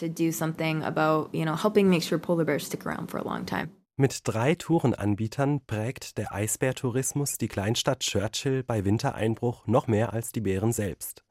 Mit 3.96 4.20
drei 4.24 4.54
Tourenanbietern 4.54 5.60
prägt 5.66 6.18
der 6.18 6.32
Eisbärtourismus 6.34 7.36
die 7.36 7.48
Kleinstadt 7.48 8.00
Churchill 8.00 8.62
bei 8.64 8.84
Wintereinbruch 8.84 9.66
noch 9.66 9.86
mehr 9.86 10.12
als 10.12 10.32
die 10.32 10.40
Bären 10.40 10.72
selbst. 10.72 11.24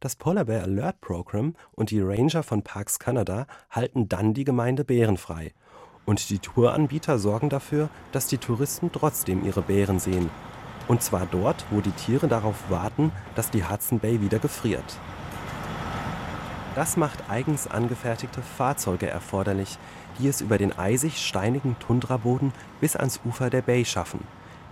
Das 0.00 0.16
Polar 0.16 0.44
Bear 0.44 0.62
Alert 0.62 1.00
Program 1.00 1.54
und 1.72 1.90
die 1.90 2.00
Ranger 2.00 2.42
von 2.42 2.62
Parks 2.62 2.98
Canada 2.98 3.46
halten 3.70 4.08
dann 4.08 4.32
die 4.32 4.44
Gemeinde 4.44 4.84
bärenfrei 4.84 5.52
und 6.08 6.30
die 6.30 6.38
Touranbieter 6.38 7.18
sorgen 7.18 7.50
dafür, 7.50 7.90
dass 8.12 8.26
die 8.26 8.38
Touristen 8.38 8.90
trotzdem 8.90 9.44
ihre 9.44 9.60
Bären 9.60 9.98
sehen. 9.98 10.30
Und 10.88 11.02
zwar 11.02 11.26
dort, 11.26 11.66
wo 11.70 11.82
die 11.82 11.90
Tiere 11.90 12.28
darauf 12.28 12.70
warten, 12.70 13.12
dass 13.34 13.50
die 13.50 13.62
Hudson 13.62 13.98
Bay 13.98 14.22
wieder 14.22 14.38
gefriert. 14.38 14.98
Das 16.74 16.96
macht 16.96 17.28
eigens 17.28 17.66
angefertigte 17.66 18.40
Fahrzeuge 18.40 19.06
erforderlich, 19.06 19.76
die 20.18 20.28
es 20.28 20.40
über 20.40 20.56
den 20.56 20.78
eisig-steinigen 20.78 21.78
Tundraboden 21.78 22.54
bis 22.80 22.96
ans 22.96 23.20
Ufer 23.26 23.50
der 23.50 23.60
Bay 23.60 23.84
schaffen, 23.84 24.20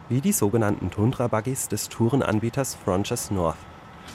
wie 0.08 0.22
die 0.22 0.32
sogenannten 0.32 0.90
Tundra-Buggies 0.90 1.68
des 1.68 1.90
Tourenanbieters 1.90 2.78
Frontiers 2.82 3.30
North. 3.30 3.58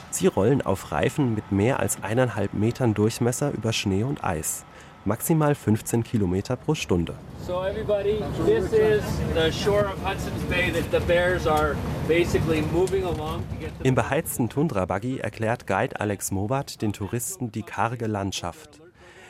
Sie 0.09 0.25
rollen 0.25 0.63
auf 0.63 0.91
Reifen 0.91 1.35
mit 1.35 1.51
mehr 1.51 1.79
als 1.79 2.01
eineinhalb 2.01 2.55
Metern 2.55 2.95
Durchmesser 2.95 3.51
über 3.51 3.73
Schnee 3.73 4.03
und 4.03 4.23
Eis 4.23 4.65
maximal 5.05 5.55
15 5.55 6.03
Kilometer 6.03 6.55
pro 6.55 6.75
Stunde. 6.75 7.15
So 7.45 7.63
everybody, 7.63 8.23
this 8.45 8.71
is 8.71 9.03
the 9.33 9.51
shore 9.51 9.85
of 9.85 9.97
Hudson's 10.03 10.43
Bay 10.49 10.71
that 10.71 10.91
the 10.91 11.05
bears 11.05 11.47
are 11.47 11.75
basically 12.07 12.61
moving 12.61 13.03
along 13.03 13.43
to 13.49 13.55
get 13.59 13.71
Im 13.83 13.95
beheizten 13.95 14.49
Tundra-Buggy 14.49 15.19
erklärt 15.19 15.65
Guide 15.65 15.99
Alex 15.99 16.31
Mowat 16.31 16.81
den 16.81 16.93
Touristen 16.93 17.51
die 17.51 17.63
karge 17.63 18.07
Landschaft. 18.07 18.81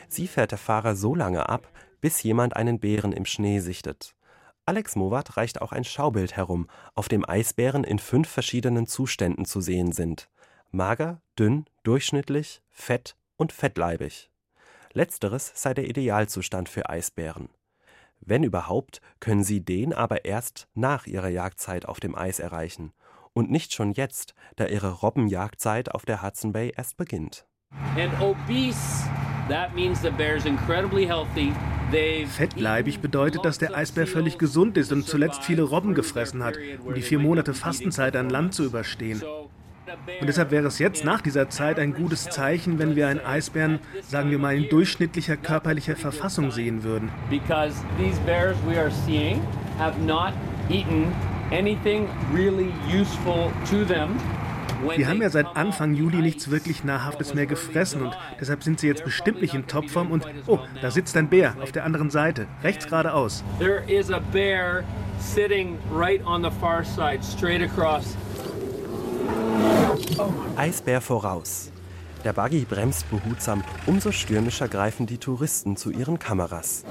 Sie 0.08 0.26
fährt 0.26 0.50
der 0.50 0.58
Fahrer 0.58 0.94
so 0.94 1.14
lange 1.14 1.48
ab, 1.48 1.68
bis 2.00 2.22
jemand 2.22 2.54
einen 2.56 2.80
Bären 2.80 3.12
im 3.12 3.24
Schnee 3.24 3.60
sichtet. 3.60 4.14
Alex 4.66 4.94
Mowat 4.94 5.36
reicht 5.36 5.62
auch 5.62 5.72
ein 5.72 5.84
Schaubild 5.84 6.36
herum, 6.36 6.68
auf 6.94 7.08
dem 7.08 7.28
Eisbären 7.28 7.82
in 7.82 7.98
fünf 7.98 8.28
verschiedenen 8.28 8.86
Zuständen 8.86 9.44
zu 9.44 9.60
sehen 9.60 9.92
sind. 9.92 10.28
Mager, 10.70 11.20
dünn, 11.38 11.64
durchschnittlich, 11.82 12.62
fett 12.70 13.16
und 13.36 13.52
fettleibig. 13.52 14.31
Letzteres 14.94 15.52
sei 15.54 15.74
der 15.74 15.88
Idealzustand 15.88 16.68
für 16.68 16.88
Eisbären. 16.90 17.48
Wenn 18.20 18.44
überhaupt, 18.44 19.00
können 19.20 19.42
sie 19.42 19.64
den 19.64 19.92
aber 19.92 20.24
erst 20.24 20.68
nach 20.74 21.06
ihrer 21.06 21.28
Jagdzeit 21.28 21.86
auf 21.86 21.98
dem 21.98 22.14
Eis 22.14 22.38
erreichen 22.38 22.92
und 23.32 23.50
nicht 23.50 23.72
schon 23.72 23.92
jetzt, 23.92 24.34
da 24.56 24.66
ihre 24.66 24.92
Robbenjagdzeit 24.92 25.90
auf 25.92 26.04
der 26.04 26.22
Hudson 26.22 26.52
Bay 26.52 26.72
erst 26.76 26.96
beginnt. 26.96 27.46
Fettleibig 32.26 33.00
bedeutet, 33.00 33.44
dass 33.44 33.58
der 33.58 33.76
Eisbär 33.76 34.06
völlig 34.06 34.38
gesund 34.38 34.78
ist 34.78 34.92
und 34.92 35.06
zuletzt 35.06 35.42
viele 35.42 35.62
Robben 35.62 35.94
gefressen 35.94 36.42
hat, 36.42 36.56
um 36.84 36.94
die 36.94 37.02
vier 37.02 37.18
Monate 37.18 37.54
Fastenzeit 37.54 38.16
an 38.16 38.30
Land 38.30 38.54
zu 38.54 38.64
überstehen. 38.64 39.22
Und 40.20 40.26
deshalb 40.28 40.50
wäre 40.50 40.66
es 40.68 40.78
jetzt 40.78 41.04
nach 41.04 41.20
dieser 41.20 41.48
Zeit 41.48 41.78
ein 41.78 41.94
gutes 41.94 42.24
Zeichen, 42.24 42.78
wenn 42.78 42.94
wir 42.94 43.08
einen 43.08 43.20
Eisbären, 43.20 43.80
sagen 44.02 44.30
wir 44.30 44.38
mal, 44.38 44.56
in 44.56 44.68
durchschnittlicher 44.68 45.36
körperlicher 45.36 45.96
Verfassung 45.96 46.52
sehen 46.52 46.84
würden. 46.84 47.10
Die 54.96 55.06
haben 55.06 55.22
ja 55.22 55.30
seit 55.30 55.56
Anfang 55.56 55.94
Juli 55.94 56.18
nichts 56.18 56.50
wirklich 56.50 56.84
Nahrhaftes 56.84 57.34
mehr 57.34 57.46
gefressen 57.46 58.02
und 58.02 58.16
deshalb 58.40 58.62
sind 58.62 58.80
sie 58.80 58.86
jetzt 58.86 59.04
bestimmt 59.04 59.40
nicht 59.40 59.54
in 59.54 59.66
Topform 59.66 60.10
und 60.10 60.26
oh, 60.46 60.60
da 60.80 60.90
sitzt 60.90 61.16
ein 61.16 61.28
Bär 61.28 61.56
auf 61.60 61.72
der 61.72 61.84
anderen 61.84 62.10
Seite, 62.10 62.46
rechts 62.62 62.86
geradeaus. 62.86 63.42
There 63.58 63.82
is 63.88 64.10
a 64.10 64.20
bear 64.32 64.84
sitting 65.18 65.78
right 65.92 66.24
on 66.24 66.42
the 66.42 66.50
far 66.60 66.84
side, 66.84 67.22
straight 67.22 67.62
across 67.62 68.16
Eisbär 70.56 71.00
voraus. 71.00 71.70
Der 72.24 72.32
Buggy 72.32 72.64
bremst 72.64 73.10
behutsam, 73.10 73.64
umso 73.86 74.12
stürmischer 74.12 74.68
greifen 74.68 75.06
die 75.06 75.18
Touristen 75.18 75.76
zu 75.76 75.90
ihren 75.90 76.18
Kameras. 76.18 76.84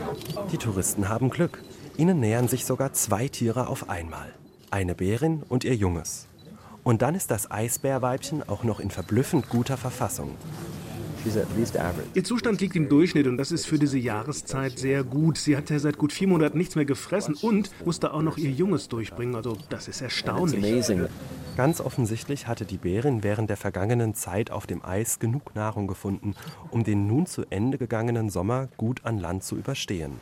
Die 0.51 0.57
Touristen 0.57 1.07
haben 1.07 1.29
Glück. 1.29 1.63
Ihnen 1.97 2.19
nähern 2.19 2.47
sich 2.47 2.65
sogar 2.65 2.93
zwei 2.93 3.27
Tiere 3.27 3.67
auf 3.67 3.89
einmal. 3.89 4.33
Eine 4.71 4.95
Bärin 4.95 5.43
und 5.47 5.63
ihr 5.63 5.75
Junges. 5.75 6.27
Und 6.83 7.01
dann 7.01 7.15
ist 7.15 7.31
das 7.31 7.51
Eisbärweibchen 7.51 8.47
auch 8.47 8.63
noch 8.63 8.79
in 8.79 8.89
verblüffend 8.89 9.49
guter 9.49 9.77
Verfassung. 9.77 10.35
Ihr 12.13 12.23
Zustand 12.23 12.61
liegt 12.61 12.75
im 12.75 12.89
Durchschnitt 12.89 13.27
und 13.27 13.37
das 13.37 13.51
ist 13.51 13.67
für 13.67 13.77
diese 13.77 13.97
Jahreszeit 13.97 14.79
sehr 14.79 15.03
gut. 15.03 15.37
Sie 15.37 15.55
hat 15.55 15.69
ja 15.69 15.79
seit 15.79 15.97
gut 15.97 16.13
vier 16.13 16.27
Monaten 16.27 16.57
nichts 16.57 16.75
mehr 16.75 16.85
gefressen 16.85 17.35
und 17.41 17.69
musste 17.85 18.13
auch 18.13 18.21
noch 18.21 18.37
ihr 18.37 18.51
Junges 18.51 18.87
durchbringen. 18.89 19.35
Also 19.35 19.57
das 19.69 19.87
ist 19.87 20.01
erstaunlich. 20.01 20.87
Ganz 21.57 21.81
offensichtlich 21.81 22.47
hatte 22.47 22.65
die 22.65 22.77
Bärin 22.77 23.23
während 23.23 23.49
der 23.49 23.57
vergangenen 23.57 24.13
Zeit 24.13 24.51
auf 24.51 24.65
dem 24.65 24.83
Eis 24.83 25.19
genug 25.19 25.53
Nahrung 25.53 25.87
gefunden, 25.87 26.33
um 26.69 26.83
den 26.83 27.07
nun 27.07 27.25
zu 27.25 27.43
Ende 27.49 27.77
gegangenen 27.77 28.29
Sommer 28.29 28.69
gut 28.77 29.05
an 29.05 29.19
Land 29.19 29.43
zu 29.43 29.57
überstehen. 29.57 30.19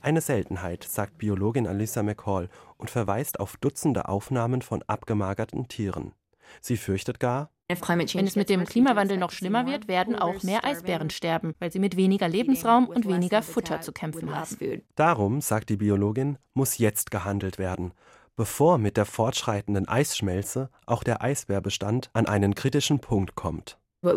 Eine 0.00 0.20
Seltenheit, 0.20 0.84
sagt 0.84 1.18
Biologin 1.18 1.66
Alyssa 1.66 2.02
McCall 2.02 2.48
und 2.76 2.90
verweist 2.90 3.40
auf 3.40 3.56
Dutzende 3.56 4.08
Aufnahmen 4.08 4.62
von 4.62 4.82
abgemagerten 4.86 5.68
Tieren. 5.68 6.12
Sie 6.60 6.76
fürchtet 6.76 7.18
gar, 7.18 7.50
wenn 7.68 8.26
es 8.26 8.36
mit 8.36 8.48
dem 8.48 8.64
Klimawandel 8.64 9.18
noch 9.18 9.30
schlimmer 9.30 9.66
wird, 9.66 9.88
werden 9.88 10.16
auch 10.16 10.42
mehr 10.42 10.64
Eisbären 10.64 11.10
sterben, 11.10 11.54
weil 11.58 11.70
sie 11.70 11.78
mit 11.78 11.96
weniger 11.96 12.26
Lebensraum 12.26 12.86
und 12.86 13.06
weniger 13.06 13.42
Futter 13.42 13.82
zu 13.82 13.92
kämpfen 13.92 14.34
haben. 14.34 14.82
Darum, 14.94 15.42
sagt 15.42 15.68
die 15.68 15.76
Biologin, 15.76 16.38
muss 16.54 16.78
jetzt 16.78 17.10
gehandelt 17.10 17.58
werden, 17.58 17.92
bevor 18.36 18.78
mit 18.78 18.96
der 18.96 19.04
fortschreitenden 19.04 19.86
Eisschmelze 19.86 20.70
auch 20.86 21.02
der 21.02 21.22
Eisbärbestand 21.22 22.08
an 22.14 22.24
einen 22.26 22.54
kritischen 22.54 23.00
Punkt 23.00 23.34
kommt. 23.34 23.76
Wir 24.00 24.14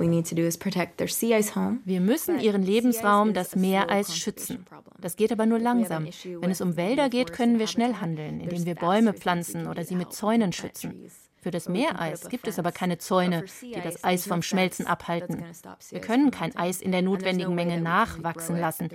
müssen 2.00 2.40
ihren 2.40 2.64
Lebensraum, 2.64 3.34
das 3.34 3.56
Meereis, 3.56 4.16
schützen. 4.16 4.66
Das 5.00 5.16
geht 5.16 5.32
aber 5.32 5.48
nur 5.48 5.60
langsam. 5.60 6.06
Wenn 6.06 6.52
es 6.52 6.62
um 6.62 6.78
Wälder 6.78 7.10
geht, 7.10 7.34
können 7.34 7.58
wir 7.58 7.66
schnell 7.68 7.96
handeln, 7.96 8.40
indem 8.40 8.66
wir 8.66 8.76
Bäume 8.76 9.14
pflanzen 9.14 9.68
oder 9.68 9.84
sie 9.84 9.96
mit 9.96 10.14
Zäunen 10.14 10.54
schützen. 10.54 11.10
Für 11.42 11.52
das 11.52 11.68
Meereis 11.68 12.30
gibt 12.30 12.48
es 12.48 12.60
aber 12.60 12.72
keine 12.72 13.00
Zäune, 13.00 13.46
die 13.62 13.82
das 13.82 14.04
Eis 14.04 14.28
vom 14.28 14.44
Schmelzen 14.44 14.86
abhalten. 14.86 15.44
Wir 15.90 16.00
können 16.00 16.30
kein 16.30 16.56
Eis 16.56 16.82
in 16.82 16.92
der 16.92 17.02
notwendigen 17.02 17.56
Menge 17.56 17.82
nachwachsen 17.82 18.60
lassen. 18.60 18.90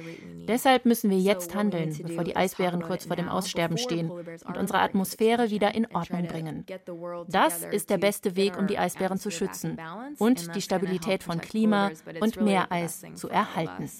Deshalb 0.46 0.84
müssen 0.84 1.10
wir 1.10 1.18
jetzt 1.18 1.54
handeln, 1.56 1.96
bevor 2.02 2.22
die 2.22 2.36
Eisbären 2.36 2.82
kurz 2.82 3.06
vor 3.06 3.16
dem 3.16 3.28
Aussterben 3.28 3.78
stehen 3.78 4.10
und 4.10 4.56
unsere 4.56 4.78
Atmosphäre 4.78 5.50
wieder 5.50 5.74
in 5.74 5.86
Ordnung 5.92 6.26
bringen. 6.26 6.64
Das 7.26 7.64
ist 7.64 7.90
der 7.90 7.98
beste 7.98 8.36
Weg, 8.36 8.56
um 8.56 8.68
die 8.68 8.78
Eisbären 8.78 9.18
zu 9.18 9.30
schützen 9.30 9.78
und 10.18 10.54
die 10.54 10.62
Stabilität 10.62 11.24
von 11.24 11.40
Klima 11.40 11.90
und 12.20 12.40
Meereis 12.40 13.02
zu 13.14 13.28
erhalten. 13.28 13.90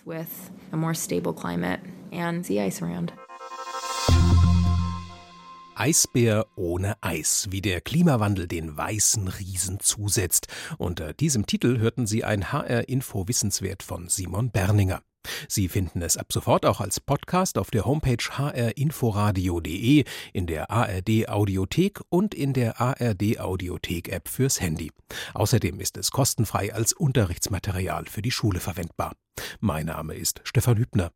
Eisbär 5.79 6.47
ohne 6.57 6.97
Eis, 7.03 7.49
wie 7.51 7.61
der 7.61 7.81
Klimawandel 7.81 8.49
den 8.49 8.77
weißen 8.77 9.29
Riesen 9.29 9.79
zusetzt. 9.81 10.49
Unter 10.79 11.13
diesem 11.13 11.47
Titel 11.47 11.79
hörten 11.79 12.07
Sie 12.07 12.25
ein 12.25 12.51
HR-Info 12.51 13.29
Wissenswert 13.29 13.83
von 13.83 14.09
Simon 14.09 14.51
Berninger. 14.51 15.03
Sie 15.49 15.69
finden 15.69 16.03
es 16.03 16.17
ab 16.17 16.33
sofort 16.33 16.65
auch 16.65 16.81
als 16.81 17.01
Podcast 17.01 17.59
auf 17.59 17.71
der 17.71 17.85
Homepage 17.85 18.17
hrinforadio.de, 18.17 20.05
in 20.33 20.47
der 20.47 20.71
ARD 20.71 21.29
Audiothek 21.29 22.01
und 22.09 22.35
in 22.35 22.53
der 22.53 22.81
ARD 22.81 23.41
Audiothek 23.41 24.09
App 24.09 24.29
fürs 24.29 24.61
Handy. 24.61 24.93
Außerdem 25.35 25.81
ist 25.81 25.97
es 25.97 26.11
kostenfrei 26.11 26.73
als 26.73 26.93
Unterrichtsmaterial 26.93 28.07
für 28.07 28.23
die 28.23 28.31
Schule 28.31 28.61
verwendbar. 28.61 29.15
Mein 29.61 29.87
Name 29.87 30.15
ist 30.15 30.41
Stefan 30.45 30.79
Hübner. 30.79 31.11